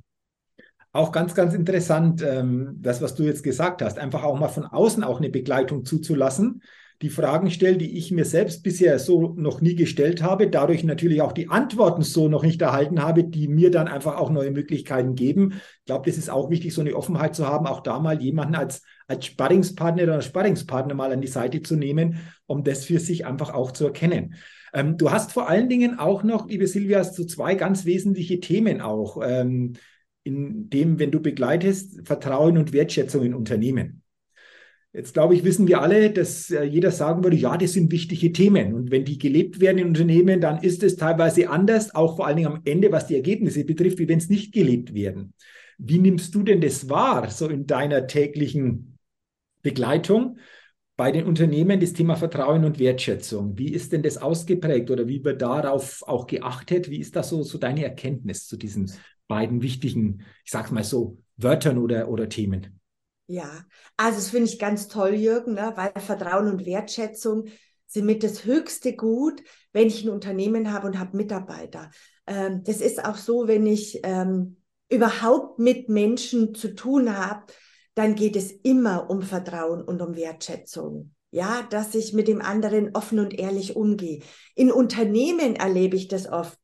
Auch 0.92 1.12
ganz, 1.12 1.36
ganz 1.36 1.54
interessant, 1.54 2.24
ähm, 2.24 2.78
das, 2.80 3.00
was 3.04 3.14
du 3.14 3.22
jetzt 3.22 3.44
gesagt 3.44 3.84
hast, 3.84 4.00
einfach 4.00 4.24
auch 4.24 4.40
mal 4.40 4.48
von 4.48 4.66
außen 4.66 5.04
auch 5.04 5.20
eine 5.20 5.30
Begleitung 5.30 5.86
zuzulassen, 5.86 6.64
die 7.02 7.10
Fragen 7.10 7.50
stellt, 7.50 7.80
die 7.80 7.98
ich 7.98 8.12
mir 8.12 8.26
selbst 8.26 8.62
bisher 8.62 9.00
so 9.00 9.34
noch 9.38 9.62
nie 9.62 9.76
gestellt 9.76 10.22
habe, 10.22 10.50
dadurch 10.50 10.84
natürlich 10.84 11.22
auch 11.22 11.32
die 11.32 11.48
Antworten 11.48 12.02
so 12.02 12.28
noch 12.28 12.44
nicht 12.44 12.62
erhalten 12.62 13.02
habe, 13.02 13.24
die 13.24 13.48
mir 13.48 13.72
dann 13.72 13.88
einfach 13.88 14.18
auch 14.18 14.30
neue 14.30 14.52
Möglichkeiten 14.52 15.16
geben. 15.16 15.54
Ich 15.54 15.86
glaube, 15.86 16.10
das 16.10 16.18
ist 16.18 16.30
auch 16.30 16.50
wichtig, 16.50 16.74
so 16.74 16.82
eine 16.82 16.96
Offenheit 16.96 17.36
zu 17.36 17.48
haben, 17.48 17.68
auch 17.68 17.82
da 17.82 18.00
mal 18.00 18.22
jemanden 18.22 18.56
als, 18.56 18.82
als 19.08 19.26
Sparringspartner 19.28 20.04
oder 20.04 20.22
Sparringspartner 20.22 20.94
mal 20.94 21.14
an 21.14 21.22
die 21.22 21.28
Seite 21.28 21.62
zu 21.62 21.78
nehmen, 21.78 22.20
um 22.48 22.66
das 22.66 22.84
für 22.84 23.00
sich 23.00 23.26
einfach 23.26 23.54
auch 23.54 23.72
zu 23.72 23.86
erkennen. 23.86 24.36
Ähm, 24.74 24.98
du 24.98 25.10
hast 25.10 25.32
vor 25.32 25.48
allen 25.48 25.70
Dingen 25.70 26.00
auch 26.00 26.24
noch, 26.24 26.50
liebe 26.50 26.68
Silvia, 26.68 27.06
so 27.06 27.24
zwei 27.24 27.56
ganz 27.56 27.86
wesentliche 27.86 28.42
Themen 28.42 28.82
auch, 28.82 29.22
ähm, 29.24 29.74
in 30.24 30.70
dem, 30.70 31.00
wenn 31.00 31.12
du 31.12 31.22
begleitest, 31.22 32.06
Vertrauen 32.06 32.58
und 32.58 32.74
Wertschätzung 32.74 33.24
in 33.24 33.34
Unternehmen. 33.34 34.04
Jetzt 35.00 35.14
glaube 35.14 35.34
ich, 35.34 35.46
wissen 35.46 35.66
wir 35.66 35.80
alle, 35.82 36.12
dass 36.12 36.52
äh, 36.52 36.64
jeder 36.64 36.92
sagen 36.92 37.24
würde, 37.24 37.38
ja, 37.38 37.56
das 37.56 37.72
sind 37.72 37.90
wichtige 37.90 38.34
Themen. 38.34 38.74
Und 38.74 38.92
wenn 38.92 39.06
die 39.06 39.18
gelebt 39.18 39.62
werden 39.62 39.78
in 39.78 39.88
Unternehmen, 39.88 40.42
dann 40.42 40.62
ist 40.62 40.84
es 40.84 40.98
teilweise 40.98 41.50
anders, 41.50 41.96
auch 41.96 42.18
vor 42.18 42.28
allen 42.28 42.36
Dingen 42.36 42.52
am 42.52 42.62
Ende, 42.66 42.92
was 42.92 43.08
die 43.08 43.16
Ergebnisse 43.16 43.64
betrifft, 43.64 44.00
wie 44.00 44.10
wenn 44.10 44.18
es 44.18 44.28
nicht 44.28 44.54
gelebt 44.54 44.94
werden. 44.94 45.34
Wie 45.78 46.00
nimmst 46.00 46.36
du 46.36 46.44
denn 46.44 46.60
das 46.60 46.90
wahr, 46.90 47.30
so 47.30 47.48
in 47.48 47.66
deiner 47.66 48.08
täglichen 48.08 48.98
Begleitung 49.62 50.38
bei 50.98 51.14
den 51.14 51.24
Unternehmen, 51.24 51.80
das 51.80 51.94
Thema 51.94 52.18
Vertrauen 52.18 52.66
und 52.66 52.78
Wertschätzung? 52.78 53.58
Wie 53.58 53.72
ist 53.72 53.94
denn 53.94 54.04
das 54.04 54.18
ausgeprägt 54.18 54.92
oder 54.92 55.08
wie 55.08 55.24
wird 55.24 55.42
darauf 55.42 56.04
auch 56.06 56.28
geachtet? 56.28 56.90
Wie 56.90 57.00
ist 57.00 57.16
das 57.16 57.30
so, 57.30 57.42
so 57.44 57.58
deine 57.58 57.86
Erkenntnis 57.86 58.48
zu 58.48 58.58
diesen 58.58 58.92
beiden 59.30 59.62
wichtigen, 59.62 60.24
ich 60.44 60.52
sage 60.52 60.74
mal 60.74 60.84
so, 60.84 61.20
Wörtern 61.38 61.78
oder, 61.78 62.10
oder 62.10 62.28
Themen? 62.28 62.79
Ja, 63.30 63.64
also 63.96 64.18
das 64.18 64.30
finde 64.32 64.50
ich 64.50 64.58
ganz 64.58 64.88
toll, 64.88 65.14
Jürgen, 65.14 65.54
ne? 65.54 65.72
weil 65.76 65.92
Vertrauen 66.02 66.48
und 66.48 66.66
Wertschätzung 66.66 67.46
sind 67.86 68.08
mit 68.08 68.24
das 68.24 68.44
höchste 68.44 68.96
Gut, 68.96 69.44
wenn 69.72 69.86
ich 69.88 70.04
ein 70.04 70.10
Unternehmen 70.10 70.74
habe 70.74 70.88
und 70.88 70.98
habe 70.98 71.16
Mitarbeiter. 71.16 71.92
Ähm, 72.26 72.64
das 72.64 72.82
ist 72.82 73.06
auch 73.06 73.18
so, 73.18 73.48
wenn 73.48 73.68
ich 73.68 74.00
ähm, 74.02 74.58
überhaupt 74.90 75.60
mit 75.60 75.90
Menschen 75.90 76.56
zu 76.56 76.74
tun 76.74 77.16
habe, 77.16 77.46
dann 77.94 78.16
geht 78.16 78.36
es 78.36 78.52
immer 78.52 79.12
um 79.12 79.22
Vertrauen 79.22 79.84
und 79.84 80.02
um 80.02 80.16
Wertschätzung. 80.16 81.14
Ja, 81.30 81.62
dass 81.70 81.94
ich 81.94 82.14
mit 82.14 82.28
dem 82.28 82.42
anderen 82.42 82.96
offen 82.96 83.20
und 83.20 83.38
ehrlich 83.38 83.76
umgehe. 83.76 84.24
In 84.56 84.72
Unternehmen 84.72 85.56
erlebe 85.56 85.96
ich 85.96 86.08
das 86.08 86.28
oft, 86.28 86.58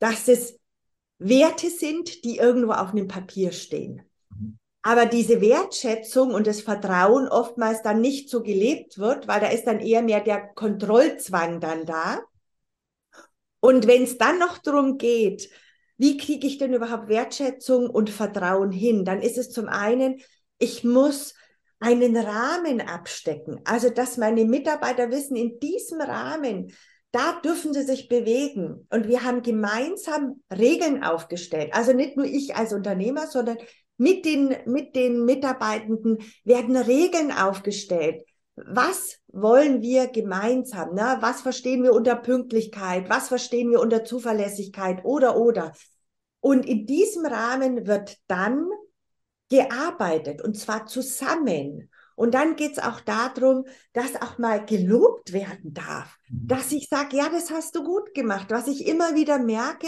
dass 0.00 0.26
es 0.26 0.58
Werte 1.20 1.70
sind, 1.70 2.24
die 2.24 2.38
irgendwo 2.38 2.72
auf 2.72 2.90
einem 2.90 3.06
Papier 3.06 3.52
stehen 3.52 4.07
aber 4.82 5.06
diese 5.06 5.40
Wertschätzung 5.40 6.32
und 6.32 6.46
das 6.46 6.60
Vertrauen 6.60 7.28
oftmals 7.28 7.82
dann 7.82 8.00
nicht 8.00 8.30
so 8.30 8.42
gelebt 8.42 8.98
wird, 8.98 9.28
weil 9.28 9.40
da 9.40 9.48
ist 9.48 9.66
dann 9.66 9.80
eher 9.80 10.02
mehr 10.02 10.20
der 10.20 10.48
Kontrollzwang 10.54 11.60
dann 11.60 11.84
da. 11.84 12.20
Und 13.60 13.86
wenn 13.86 14.04
es 14.04 14.18
dann 14.18 14.38
noch 14.38 14.58
darum 14.58 14.98
geht, 14.98 15.50
wie 15.96 16.16
kriege 16.16 16.46
ich 16.46 16.58
denn 16.58 16.72
überhaupt 16.72 17.08
Wertschätzung 17.08 17.90
und 17.90 18.08
Vertrauen 18.08 18.70
hin, 18.70 19.04
dann 19.04 19.20
ist 19.20 19.36
es 19.36 19.50
zum 19.50 19.68
einen, 19.68 20.20
ich 20.58 20.84
muss 20.84 21.34
einen 21.80 22.16
Rahmen 22.16 22.80
abstecken. 22.80 23.60
Also, 23.64 23.90
dass 23.90 24.16
meine 24.16 24.44
Mitarbeiter 24.44 25.10
wissen, 25.10 25.36
in 25.36 25.58
diesem 25.58 26.00
Rahmen, 26.00 26.72
da 27.10 27.40
dürfen 27.40 27.72
sie 27.72 27.82
sich 27.82 28.08
bewegen. 28.08 28.86
Und 28.90 29.08
wir 29.08 29.24
haben 29.24 29.42
gemeinsam 29.42 30.42
Regeln 30.50 31.02
aufgestellt. 31.02 31.70
Also 31.72 31.92
nicht 31.92 32.16
nur 32.16 32.26
ich 32.26 32.54
als 32.54 32.72
Unternehmer, 32.72 33.26
sondern 33.26 33.58
mit 33.98 34.24
den, 34.24 34.56
mit 34.64 34.96
den 34.96 35.24
Mitarbeitenden 35.24 36.18
werden 36.44 36.76
Regeln 36.76 37.30
aufgestellt. 37.30 38.24
Was 38.56 39.18
wollen 39.28 39.82
wir 39.82 40.06
gemeinsam? 40.08 40.94
Ne? 40.94 41.18
Was 41.20 41.42
verstehen 41.42 41.82
wir 41.82 41.92
unter 41.92 42.16
Pünktlichkeit? 42.16 43.10
Was 43.10 43.28
verstehen 43.28 43.70
wir 43.70 43.80
unter 43.80 44.04
Zuverlässigkeit? 44.04 45.04
Oder, 45.04 45.36
oder. 45.36 45.72
Und 46.40 46.66
in 46.66 46.86
diesem 46.86 47.26
Rahmen 47.26 47.86
wird 47.86 48.16
dann 48.26 48.68
gearbeitet 49.50 50.42
und 50.42 50.56
zwar 50.56 50.86
zusammen. 50.86 51.90
Und 52.16 52.34
dann 52.34 52.56
geht 52.56 52.72
es 52.72 52.78
auch 52.80 53.00
darum, 53.00 53.64
dass 53.92 54.20
auch 54.20 54.38
mal 54.38 54.64
gelobt 54.64 55.32
werden 55.32 55.72
darf. 55.72 56.16
Mhm. 56.28 56.48
Dass 56.48 56.72
ich 56.72 56.88
sage, 56.88 57.16
ja, 57.16 57.28
das 57.28 57.50
hast 57.50 57.76
du 57.76 57.84
gut 57.84 58.12
gemacht. 58.12 58.46
Was 58.50 58.66
ich 58.66 58.86
immer 58.88 59.14
wieder 59.14 59.38
merke, 59.38 59.86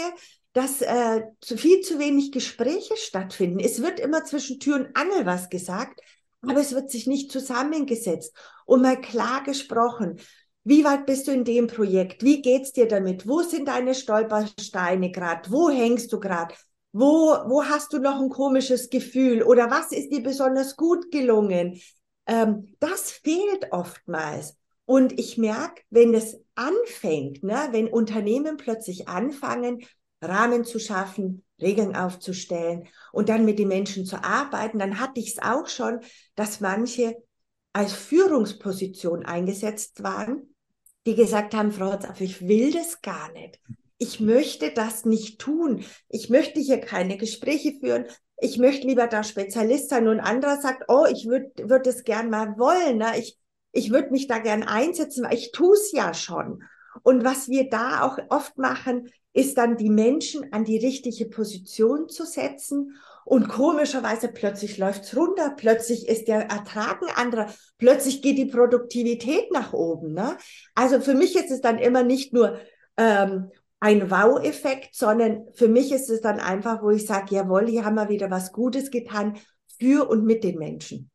dass 0.53 0.81
äh, 0.81 1.23
zu 1.39 1.57
viel 1.57 1.81
zu 1.81 1.99
wenig 1.99 2.31
Gespräche 2.31 2.97
stattfinden. 2.97 3.59
Es 3.59 3.81
wird 3.81 3.99
immer 3.99 4.25
zwischen 4.25 4.59
Tür 4.59 4.75
und 4.75 4.95
Angel 4.95 5.25
was 5.25 5.49
gesagt, 5.49 6.01
aber 6.41 6.59
es 6.59 6.73
wird 6.73 6.89
sich 6.89 7.07
nicht 7.07 7.31
zusammengesetzt 7.31 8.35
und 8.65 8.81
mal 8.81 8.99
klar 8.99 9.43
gesprochen. 9.43 10.19
Wie 10.63 10.83
weit 10.83 11.05
bist 11.05 11.27
du 11.27 11.31
in 11.31 11.43
dem 11.43 11.67
Projekt? 11.67 12.23
Wie 12.23 12.41
geht's 12.41 12.71
dir 12.73 12.87
damit? 12.87 13.27
Wo 13.27 13.41
sind 13.41 13.67
deine 13.67 13.95
Stolpersteine 13.95 15.11
gerade? 15.11 15.49
Wo 15.49 15.69
hängst 15.69 16.11
du 16.13 16.19
gerade? 16.19 16.53
Wo, 16.93 17.35
wo 17.47 17.63
hast 17.63 17.93
du 17.93 17.99
noch 17.99 18.19
ein 18.19 18.29
komisches 18.29 18.89
Gefühl? 18.89 19.43
Oder 19.43 19.71
was 19.71 19.91
ist 19.91 20.09
dir 20.09 20.21
besonders 20.21 20.75
gut 20.75 21.09
gelungen? 21.09 21.79
Ähm, 22.27 22.75
das 22.79 23.11
fehlt 23.11 23.71
oftmals. 23.71 24.57
Und 24.85 25.17
ich 25.17 25.37
merke, 25.37 25.81
wenn 25.89 26.13
es 26.13 26.37
anfängt, 26.55 27.43
ne, 27.43 27.69
wenn 27.71 27.87
Unternehmen 27.87 28.57
plötzlich 28.57 29.07
anfangen, 29.07 29.85
Rahmen 30.21 30.63
zu 30.63 30.79
schaffen, 30.79 31.43
Regeln 31.61 31.95
aufzustellen 31.95 32.87
und 33.11 33.29
dann 33.29 33.45
mit 33.45 33.59
den 33.59 33.67
Menschen 33.67 34.05
zu 34.05 34.23
arbeiten, 34.23 34.79
dann 34.79 34.99
hatte 34.99 35.19
ich 35.19 35.33
es 35.33 35.41
auch 35.41 35.67
schon, 35.67 35.99
dass 36.35 36.59
manche 36.59 37.15
als 37.73 37.93
Führungsposition 37.93 39.25
eingesetzt 39.25 40.03
waren, 40.03 40.55
die 41.05 41.15
gesagt 41.15 41.53
haben, 41.53 41.71
Frau 41.71 41.97
Zapf, 41.97 42.21
ich 42.21 42.47
will 42.47 42.71
das 42.71 43.01
gar 43.01 43.31
nicht. 43.31 43.59
Ich 43.97 44.19
möchte 44.19 44.71
das 44.71 45.05
nicht 45.05 45.39
tun. 45.39 45.85
Ich 46.09 46.29
möchte 46.29 46.59
hier 46.59 46.79
keine 46.79 47.17
Gespräche 47.17 47.73
führen. 47.79 48.05
Ich 48.37 48.57
möchte 48.57 48.87
lieber 48.87 49.07
da 49.07 49.23
Spezialist 49.23 49.89
sein. 49.89 50.07
Und 50.07 50.19
ein 50.19 50.25
anderer 50.25 50.59
sagt, 50.59 50.85
oh, 50.87 51.05
ich 51.05 51.27
würde 51.27 51.51
würd 51.69 51.87
es 51.87 52.03
gern 52.03 52.29
mal 52.29 52.57
wollen. 52.57 52.97
Ne? 52.97 53.17
Ich, 53.19 53.37
ich 53.71 53.91
würde 53.91 54.09
mich 54.09 54.27
da 54.27 54.39
gern 54.39 54.63
einsetzen, 54.63 55.23
weil 55.23 55.35
ich 55.35 55.51
tue 55.51 55.75
es 55.75 55.91
ja 55.91 56.13
schon. 56.13 56.63
Und 57.03 57.23
was 57.23 57.47
wir 57.47 57.69
da 57.69 58.01
auch 58.01 58.17
oft 58.29 58.57
machen, 58.57 59.09
ist 59.33 59.57
dann 59.57 59.77
die 59.77 59.89
Menschen 59.89 60.51
an 60.51 60.65
die 60.65 60.77
richtige 60.77 61.25
Position 61.25 62.09
zu 62.09 62.25
setzen. 62.25 62.95
Und 63.23 63.47
komischerweise 63.47 64.27
plötzlich 64.27 64.77
läuft's 64.77 65.15
runter, 65.15 65.53
plötzlich 65.55 66.07
ist 66.09 66.27
der 66.27 66.49
Ertrag 66.49 67.01
ein 67.03 67.15
anderer, 67.15 67.53
plötzlich 67.77 68.21
geht 68.21 68.37
die 68.37 68.45
Produktivität 68.45 69.51
nach 69.51 69.73
oben. 69.73 70.13
Ne? 70.13 70.37
Also 70.75 70.99
für 70.99 71.13
mich 71.13 71.35
ist 71.35 71.51
es 71.51 71.61
dann 71.61 71.77
immer 71.77 72.03
nicht 72.03 72.33
nur 72.33 72.57
ähm, 72.97 73.51
ein 73.79 74.09
Wow-Effekt, 74.09 74.95
sondern 74.95 75.45
für 75.53 75.67
mich 75.67 75.91
ist 75.91 76.09
es 76.09 76.21
dann 76.21 76.39
einfach, 76.39 76.81
wo 76.81 76.89
ich 76.89 77.05
sage, 77.05 77.35
jawohl, 77.35 77.67
hier 77.67 77.85
haben 77.85 77.95
wir 77.95 78.09
wieder 78.09 78.31
was 78.31 78.51
Gutes 78.51 78.89
getan 78.91 79.37
für 79.79 80.09
und 80.09 80.25
mit 80.25 80.43
den 80.43 80.57
Menschen. 80.57 81.10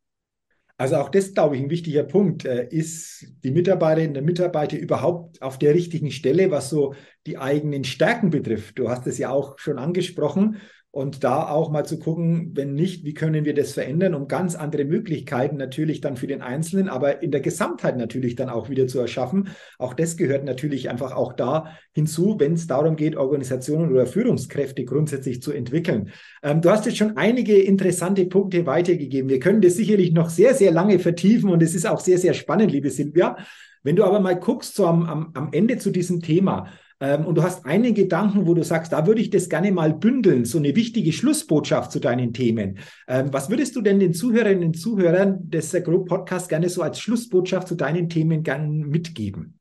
Also 0.78 0.96
auch 0.96 1.08
das, 1.08 1.32
glaube 1.32 1.56
ich, 1.56 1.62
ein 1.62 1.70
wichtiger 1.70 2.02
Punkt. 2.02 2.44
Äh, 2.44 2.68
ist 2.68 3.26
die 3.42 3.50
Mitarbeiterin, 3.50 4.12
der 4.14 4.22
Mitarbeiter 4.22 4.76
überhaupt 4.76 5.40
auf 5.40 5.58
der 5.58 5.74
richtigen 5.74 6.10
Stelle, 6.10 6.50
was 6.50 6.68
so 6.68 6.94
die 7.26 7.38
eigenen 7.38 7.84
Stärken 7.84 8.30
betrifft? 8.30 8.78
Du 8.78 8.88
hast 8.90 9.06
es 9.06 9.18
ja 9.18 9.30
auch 9.30 9.58
schon 9.58 9.78
angesprochen 9.78 10.58
und 10.96 11.24
da 11.24 11.46
auch 11.50 11.70
mal 11.70 11.84
zu 11.84 11.98
gucken, 11.98 12.52
wenn 12.54 12.72
nicht, 12.72 13.04
wie 13.04 13.12
können 13.12 13.44
wir 13.44 13.52
das 13.52 13.72
verändern, 13.72 14.14
um 14.14 14.28
ganz 14.28 14.54
andere 14.54 14.86
Möglichkeiten 14.86 15.58
natürlich 15.58 16.00
dann 16.00 16.16
für 16.16 16.26
den 16.26 16.40
Einzelnen, 16.40 16.88
aber 16.88 17.22
in 17.22 17.30
der 17.30 17.42
Gesamtheit 17.42 17.98
natürlich 17.98 18.34
dann 18.34 18.48
auch 18.48 18.70
wieder 18.70 18.86
zu 18.86 18.98
erschaffen. 18.98 19.48
Auch 19.78 19.92
das 19.92 20.16
gehört 20.16 20.44
natürlich 20.44 20.88
einfach 20.88 21.12
auch 21.12 21.34
da 21.34 21.76
hinzu, 21.92 22.36
wenn 22.38 22.54
es 22.54 22.66
darum 22.66 22.96
geht, 22.96 23.14
Organisationen 23.14 23.92
oder 23.92 24.06
Führungskräfte 24.06 24.86
grundsätzlich 24.86 25.42
zu 25.42 25.52
entwickeln. 25.52 26.12
Ähm, 26.42 26.62
du 26.62 26.70
hast 26.70 26.86
jetzt 26.86 26.96
schon 26.96 27.18
einige 27.18 27.60
interessante 27.60 28.24
Punkte 28.24 28.64
weitergegeben. 28.64 29.28
Wir 29.28 29.38
können 29.38 29.60
das 29.60 29.76
sicherlich 29.76 30.12
noch 30.12 30.30
sehr, 30.30 30.54
sehr 30.54 30.72
lange 30.72 30.98
vertiefen 30.98 31.50
und 31.50 31.62
es 31.62 31.74
ist 31.74 31.86
auch 31.86 32.00
sehr, 32.00 32.16
sehr 32.16 32.32
spannend, 32.32 32.72
liebe 32.72 32.88
Silvia. 32.88 33.36
Wenn 33.82 33.96
du 33.96 34.04
aber 34.04 34.20
mal 34.20 34.40
guckst, 34.40 34.74
so 34.74 34.86
am, 34.86 35.04
am, 35.04 35.30
am 35.34 35.48
Ende 35.52 35.76
zu 35.76 35.90
diesem 35.90 36.22
Thema, 36.22 36.68
und 36.98 37.34
du 37.36 37.42
hast 37.42 37.66
einen 37.66 37.94
Gedanken, 37.94 38.46
wo 38.46 38.54
du 38.54 38.64
sagst, 38.64 38.92
da 38.92 39.06
würde 39.06 39.20
ich 39.20 39.30
das 39.30 39.48
gerne 39.48 39.70
mal 39.70 39.92
bündeln, 39.92 40.44
so 40.44 40.58
eine 40.58 40.74
wichtige 40.74 41.12
Schlussbotschaft 41.12 41.92
zu 41.92 42.00
deinen 42.00 42.32
Themen. 42.32 42.78
Ähm, 43.06 43.32
was 43.32 43.50
würdest 43.50 43.76
du 43.76 43.82
denn 43.82 44.00
den 44.00 44.14
Zuhörerinnen 44.14 44.64
und 44.64 44.78
Zuhörern 44.78 45.50
des 45.50 45.72
Group 45.84 46.08
Podcasts 46.08 46.48
gerne 46.48 46.68
so 46.68 46.82
als 46.82 46.98
Schlussbotschaft 47.00 47.68
zu 47.68 47.74
deinen 47.74 48.08
Themen 48.08 48.42
gerne 48.42 48.66
mitgeben? 48.66 49.60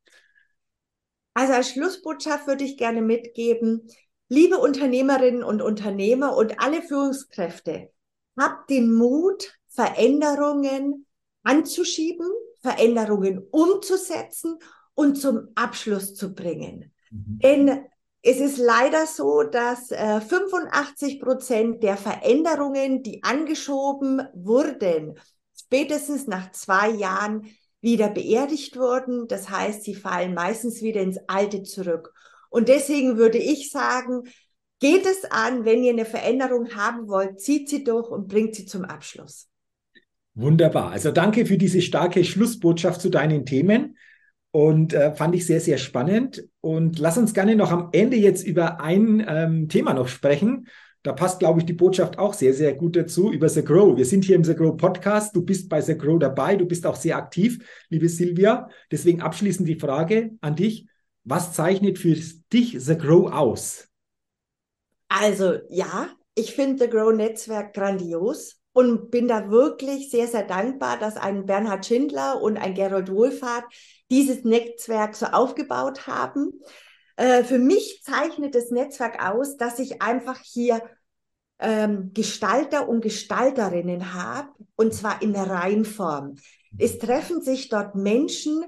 Also 1.34 1.54
als 1.54 1.72
Schlussbotschaft 1.72 2.48
würde 2.48 2.64
ich 2.64 2.78
gerne 2.78 3.02
mitgeben, 3.02 3.90
liebe 4.30 4.58
Unternehmerinnen 4.58 5.44
und 5.44 5.62
Unternehmer 5.62 6.38
und 6.38 6.62
alle 6.62 6.82
Führungskräfte, 6.82 7.90
habt 8.40 8.70
den 8.70 8.94
Mut, 8.94 9.54
Veränderungen 9.68 11.06
anzuschieben, 11.44 12.28
Veränderungen 12.62 13.46
umzusetzen 13.52 14.58
und 14.94 15.18
zum 15.18 15.50
Abschluss 15.56 16.16
zu 16.16 16.34
bringen. 16.34 16.94
Denn 17.44 17.86
es 18.22 18.40
ist 18.40 18.58
leider 18.58 19.06
so, 19.06 19.44
dass 19.44 19.92
äh, 19.92 20.20
85 20.20 21.20
Prozent 21.20 21.84
der 21.84 21.96
Veränderungen, 21.96 23.04
die 23.04 23.24
angeschoben 23.24 24.22
wurden, 24.34 25.20
spätestens 25.56 26.26
nach 26.28 26.52
zwei 26.52 26.90
Jahren 26.90 27.46
wieder 27.82 28.10
beerdigt 28.10 28.78
wurden. 28.78 29.28
Das 29.28 29.50
heißt, 29.50 29.84
sie 29.84 29.94
fallen 29.94 30.34
meistens 30.34 30.82
wieder 30.82 31.02
ins 31.02 31.20
Alte 31.28 31.62
zurück. 31.62 32.14
Und 32.50 32.68
deswegen 32.68 33.18
würde 33.18 33.38
ich 33.38 33.70
sagen, 33.70 34.24
geht 34.80 35.06
es 35.06 35.26
an, 35.30 35.66
wenn 35.66 35.84
ihr 35.84 35.94
eine 35.94 36.06
Veränderung 36.06 36.76
haben 36.76 37.08
wollt, 37.08 37.40
zieht 37.40 37.70
sie 37.70 37.84
durch 37.84 38.10
und 38.10 38.28
bringt 38.28 38.56
sie 38.56 38.66
zum 38.66 38.86
Abschluss. 38.86 39.48
Wunderbar. 40.34 40.92
Also 40.92 41.12
danke 41.12 41.46
für 41.46 41.58
diese 41.58 41.82
starke 41.82 42.24
Schlussbotschaft 42.24 43.02
zu 43.02 43.10
deinen 43.10 43.46
Themen 43.46 43.98
und 44.56 44.94
äh, 44.94 45.14
fand 45.14 45.36
ich 45.36 45.46
sehr, 45.46 45.60
sehr 45.60 45.78
spannend. 45.78 46.48
Und 46.62 46.98
lass 46.98 47.18
uns 47.18 47.34
gerne 47.34 47.58
noch 47.58 47.74
am 47.74 47.90
Ende 47.92 48.16
jetzt 48.16 48.48
über 48.48 48.80
ein 48.80 49.22
ähm, 49.28 49.68
Thema 49.68 49.94
noch 49.94 50.08
sprechen. 50.08 50.70
Da 51.04 51.12
passt, 51.12 51.40
glaube 51.40 51.60
ich, 51.60 51.66
die 51.66 51.74
Botschaft 51.74 52.18
auch 52.18 52.34
sehr, 52.34 52.54
sehr 52.54 52.74
gut 52.74 52.96
dazu 52.96 53.34
über 53.34 53.50
The 53.50 53.66
Grow. 53.66 53.98
Wir 53.98 54.06
sind 54.06 54.24
hier 54.24 54.38
im 54.38 54.46
The 54.46 54.56
Grow 54.56 54.78
Podcast. 54.78 55.36
Du 55.36 55.42
bist 55.42 55.68
bei 55.68 55.82
The 55.82 55.98
Grow 55.98 56.20
dabei. 56.20 56.56
Du 56.56 56.66
bist 56.66 56.88
auch 56.88 56.96
sehr 56.96 57.18
aktiv, 57.18 57.86
liebe 57.90 58.08
Silvia. 58.08 58.70
Deswegen 58.90 59.22
abschließend 59.22 59.68
die 59.68 59.78
Frage 59.78 60.32
an 60.40 60.56
dich. 60.56 60.88
Was 61.26 61.52
zeichnet 61.52 62.00
für 62.00 62.16
dich 62.54 62.78
The 62.80 62.98
Grow 62.98 63.34
aus? 63.34 63.90
Also 65.10 65.58
ja, 65.68 66.08
ich 66.34 66.56
finde 66.56 66.86
The 66.86 66.90
Grow 66.90 67.14
Netzwerk 67.14 67.74
grandios 67.74 68.62
und 68.72 69.12
bin 69.12 69.28
da 69.28 69.52
wirklich 69.52 70.10
sehr, 70.12 70.28
sehr 70.28 70.44
dankbar, 70.44 70.98
dass 70.98 71.18
ein 71.18 71.46
Bernhard 71.46 71.86
Schindler 71.86 72.42
und 72.42 72.56
ein 72.56 72.74
Gerold 72.74 73.12
Wohlfahrt 73.12 73.66
dieses 74.12 74.44
Netzwerk 74.44 75.16
so 75.16 75.28
aufgebaut 75.28 76.08
haben. 76.08 76.62
Äh, 77.16 77.44
für 77.44 77.58
mich 77.58 78.02
zeichnet 78.04 78.56
das 78.56 78.72
Netzwerk 78.72 79.24
aus, 79.26 79.58
dass 79.58 79.80
ich 79.80 80.02
einfach 80.02 80.40
hier 80.40 80.82
ähm, 81.60 82.12
Gestalter 82.14 82.88
und 82.90 83.02
Gestalterinnen 83.02 84.14
habe, 84.14 84.50
und 84.76 84.94
zwar 84.94 85.22
in 85.22 85.34
der 85.34 85.50
Reihenform. 85.50 86.36
Es 86.78 87.00
treffen 87.00 87.42
sich 87.42 87.70
dort 87.70 87.96
Menschen, 87.96 88.66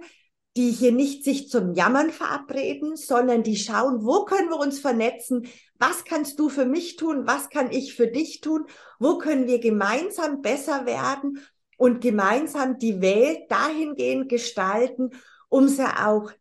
die 0.56 0.72
hier 0.72 0.92
nicht 0.92 1.24
sich 1.24 1.50
zum 1.50 1.74
Jammern 1.74 2.10
verabreden, 2.10 2.96
sondern 2.96 3.44
die 3.44 3.58
schauen, 3.58 4.04
wo 4.04 4.26
können 4.26 4.50
wir 4.50 4.60
uns 4.60 4.80
vernetzen, 4.80 5.48
was 5.78 6.04
kannst 6.04 6.40
du 6.40 6.50
für 6.50 6.66
mich 6.66 6.96
tun, 6.96 7.28
was 7.28 7.50
kann 7.50 7.70
ich 7.70 7.94
für 7.94 8.08
dich 8.08 8.42
tun, 8.42 8.66
wo 8.98 9.20
können 9.20 9.46
wir 9.46 9.60
gemeinsam 9.60 10.42
besser 10.42 10.88
werden 10.88 11.40
und 11.78 12.02
gemeinsam 12.02 12.78
die 12.78 13.02
Welt 13.02 13.50
dahingehend 13.50 14.30
gestalten, 14.30 15.12
um 15.50 15.68
sie 15.68 15.86
auch 15.86 16.32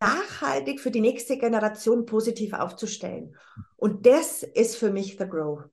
nachhaltig 0.00 0.80
für 0.80 0.90
die 0.90 1.00
nächste 1.00 1.38
Generation 1.38 2.04
positiv 2.04 2.52
aufzustellen. 2.52 3.36
Und 3.76 4.04
das 4.06 4.42
ist 4.42 4.76
für 4.76 4.90
mich 4.90 5.16
The 5.18 5.26
Grow. 5.26 5.64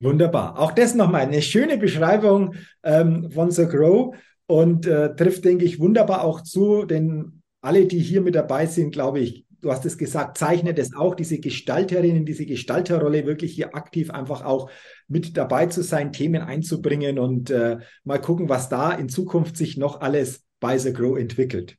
Wunderbar. 0.00 0.58
Auch 0.58 0.72
das 0.72 0.94
nochmal 0.94 1.22
eine 1.22 1.42
schöne 1.42 1.78
Beschreibung 1.78 2.54
ähm, 2.82 3.30
von 3.30 3.50
The 3.50 3.66
Grow 3.66 4.16
und 4.46 4.86
äh, 4.86 5.14
trifft, 5.14 5.44
denke 5.44 5.64
ich, 5.64 5.80
wunderbar 5.80 6.24
auch 6.24 6.42
zu, 6.42 6.84
denn 6.84 7.42
alle, 7.60 7.86
die 7.86 7.98
hier 7.98 8.20
mit 8.20 8.34
dabei 8.34 8.66
sind, 8.66 8.92
glaube 8.92 9.20
ich, 9.20 9.43
du 9.64 9.72
hast 9.72 9.86
es 9.86 9.96
gesagt, 9.96 10.36
zeichnet 10.36 10.78
es 10.78 10.94
auch, 10.94 11.14
diese 11.14 11.38
Gestalterinnen, 11.38 12.26
diese 12.26 12.44
Gestalterrolle 12.44 13.26
wirklich 13.26 13.54
hier 13.54 13.74
aktiv 13.74 14.10
einfach 14.10 14.44
auch 14.44 14.70
mit 15.08 15.36
dabei 15.36 15.66
zu 15.66 15.82
sein, 15.82 16.12
Themen 16.12 16.42
einzubringen 16.42 17.18
und 17.18 17.50
äh, 17.50 17.78
mal 18.04 18.20
gucken, 18.20 18.48
was 18.48 18.68
da 18.68 18.92
in 18.92 19.08
Zukunft 19.08 19.56
sich 19.56 19.76
noch 19.76 20.00
alles 20.02 20.44
bei 20.60 20.76
The 20.76 20.92
Grow 20.92 21.18
entwickelt. 21.18 21.76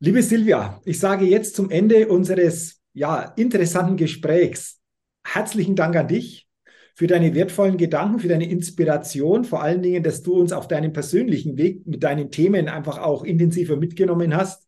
Liebe 0.00 0.22
Silvia, 0.22 0.80
ich 0.84 0.98
sage 0.98 1.24
jetzt 1.24 1.56
zum 1.56 1.70
Ende 1.70 2.08
unseres 2.08 2.82
ja, 2.92 3.22
interessanten 3.36 3.96
Gesprächs 3.96 4.80
herzlichen 5.24 5.76
Dank 5.76 5.96
an 5.96 6.08
dich 6.08 6.46
für 6.94 7.06
deine 7.06 7.34
wertvollen 7.34 7.76
Gedanken, 7.78 8.20
für 8.20 8.28
deine 8.28 8.48
Inspiration, 8.48 9.44
vor 9.44 9.62
allen 9.62 9.82
Dingen, 9.82 10.02
dass 10.02 10.22
du 10.22 10.34
uns 10.34 10.52
auf 10.52 10.68
deinem 10.68 10.92
persönlichen 10.92 11.56
Weg 11.56 11.86
mit 11.86 12.02
deinen 12.02 12.30
Themen 12.30 12.68
einfach 12.68 12.98
auch 12.98 13.24
intensiver 13.24 13.76
mitgenommen 13.76 14.36
hast. 14.36 14.65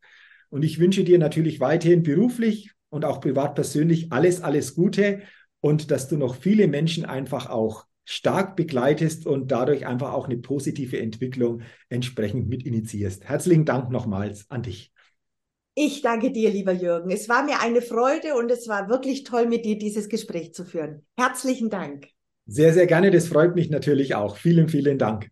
Und 0.51 0.65
ich 0.65 0.79
wünsche 0.79 1.05
dir 1.05 1.19
natürlich 1.19 1.61
weiterhin 1.61 2.03
beruflich 2.03 2.73
und 2.91 3.05
auch 3.05 3.21
privat 3.21 3.55
persönlich 3.55 4.13
alles, 4.13 4.43
alles 4.43 4.75
Gute 4.75 5.23
und 5.61 5.91
dass 5.91 6.09
du 6.09 6.17
noch 6.17 6.37
viele 6.37 6.69
Menschen 6.69 7.05
einfach 7.05 7.49
auch 7.49 7.87
stark 8.05 8.57
begleitest 8.57 9.27
und 9.27 9.51
dadurch 9.51 9.87
einfach 9.87 10.15
auch 10.15 10.27
eine 10.27 10.39
positive 10.39 10.99
Entwicklung 10.99 11.61
entsprechend 11.91 12.49
mit 12.49 12.65
initiierst. 12.65 13.25
Herzlichen 13.25 13.67
Dank 13.67 13.91
nochmals 13.91 14.51
an 14.51 14.63
dich. 14.63 14.93
Ich 15.75 16.01
danke 16.01 16.33
dir, 16.33 16.51
lieber 16.51 16.73
Jürgen. 16.73 17.11
Es 17.11 17.29
war 17.29 17.45
mir 17.45 17.61
eine 17.61 17.83
Freude 17.83 18.35
und 18.35 18.51
es 18.51 18.67
war 18.67 18.89
wirklich 18.89 19.25
toll, 19.25 19.47
mit 19.47 19.65
dir 19.65 19.79
dieses 19.79 20.09
Gespräch 20.09 20.55
zu 20.55 20.65
führen. 20.65 21.07
Herzlichen 21.17 21.71
Dank. 21.71 22.09
Sehr, 22.47 22.73
sehr 22.73 22.87
gerne. 22.87 23.11
Das 23.11 23.29
freut 23.29 23.55
mich 23.55 23.69
natürlich 23.69 24.15
auch. 24.15 24.39
Vielen, 24.39 24.69
vielen 24.69 24.99
Dank. 24.99 25.29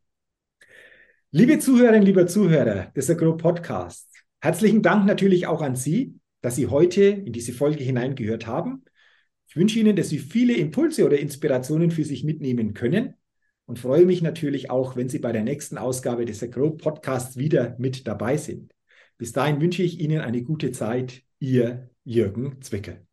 Liebe 1.31 1.59
Zuhörerinnen, 1.59 2.05
lieber 2.05 2.27
Zuhörer 2.27 2.93
des 2.95 3.11
Agro 3.11 3.37
Podcast, 3.37 4.09
herzlichen 4.41 4.83
Dank 4.83 5.07
natürlich 5.07 5.47
auch 5.47 5.63
an 5.63 5.77
Sie, 5.77 6.19
dass 6.41 6.57
Sie 6.57 6.67
heute 6.69 7.03
in 7.03 7.33
diese 7.33 7.53
Folge 7.53 7.83
hineingehört 7.83 8.47
haben. 8.47 8.85
Ich 9.49 9.57
wünsche 9.57 9.79
Ihnen, 9.79 9.97
dass 9.97 10.09
Sie 10.09 10.19
viele 10.19 10.55
Impulse 10.55 11.05
oder 11.05 11.19
Inspirationen 11.19 11.91
für 11.91 12.05
sich 12.05 12.25
mitnehmen 12.25 12.75
können 12.75 13.15
und 13.67 13.79
freue 13.79 14.07
mich 14.07 14.23
natürlich 14.23 14.71
auch, 14.71 14.97
wenn 14.97 15.09
Sie 15.09 15.19
bei 15.19 15.33
der 15.33 15.43
nächsten 15.43 15.79
Ausgabe 15.79 16.25
des 16.25 16.43
Agro 16.43 16.71
Podcasts 16.71 17.37
wieder 17.37 17.77
mit 17.79 18.07
dabei 18.07 18.37
sind. 18.37 18.73
Bis 19.19 19.33
dahin 19.33 19.61
wünsche 19.61 19.83
ich 19.83 20.01
Ihnen 20.01 20.21
eine 20.21 20.43
gute 20.43 20.73
Zeit. 20.73 21.23
Ihr 21.39 21.91
Jürgen 22.05 22.63
Zwickel. 22.63 23.06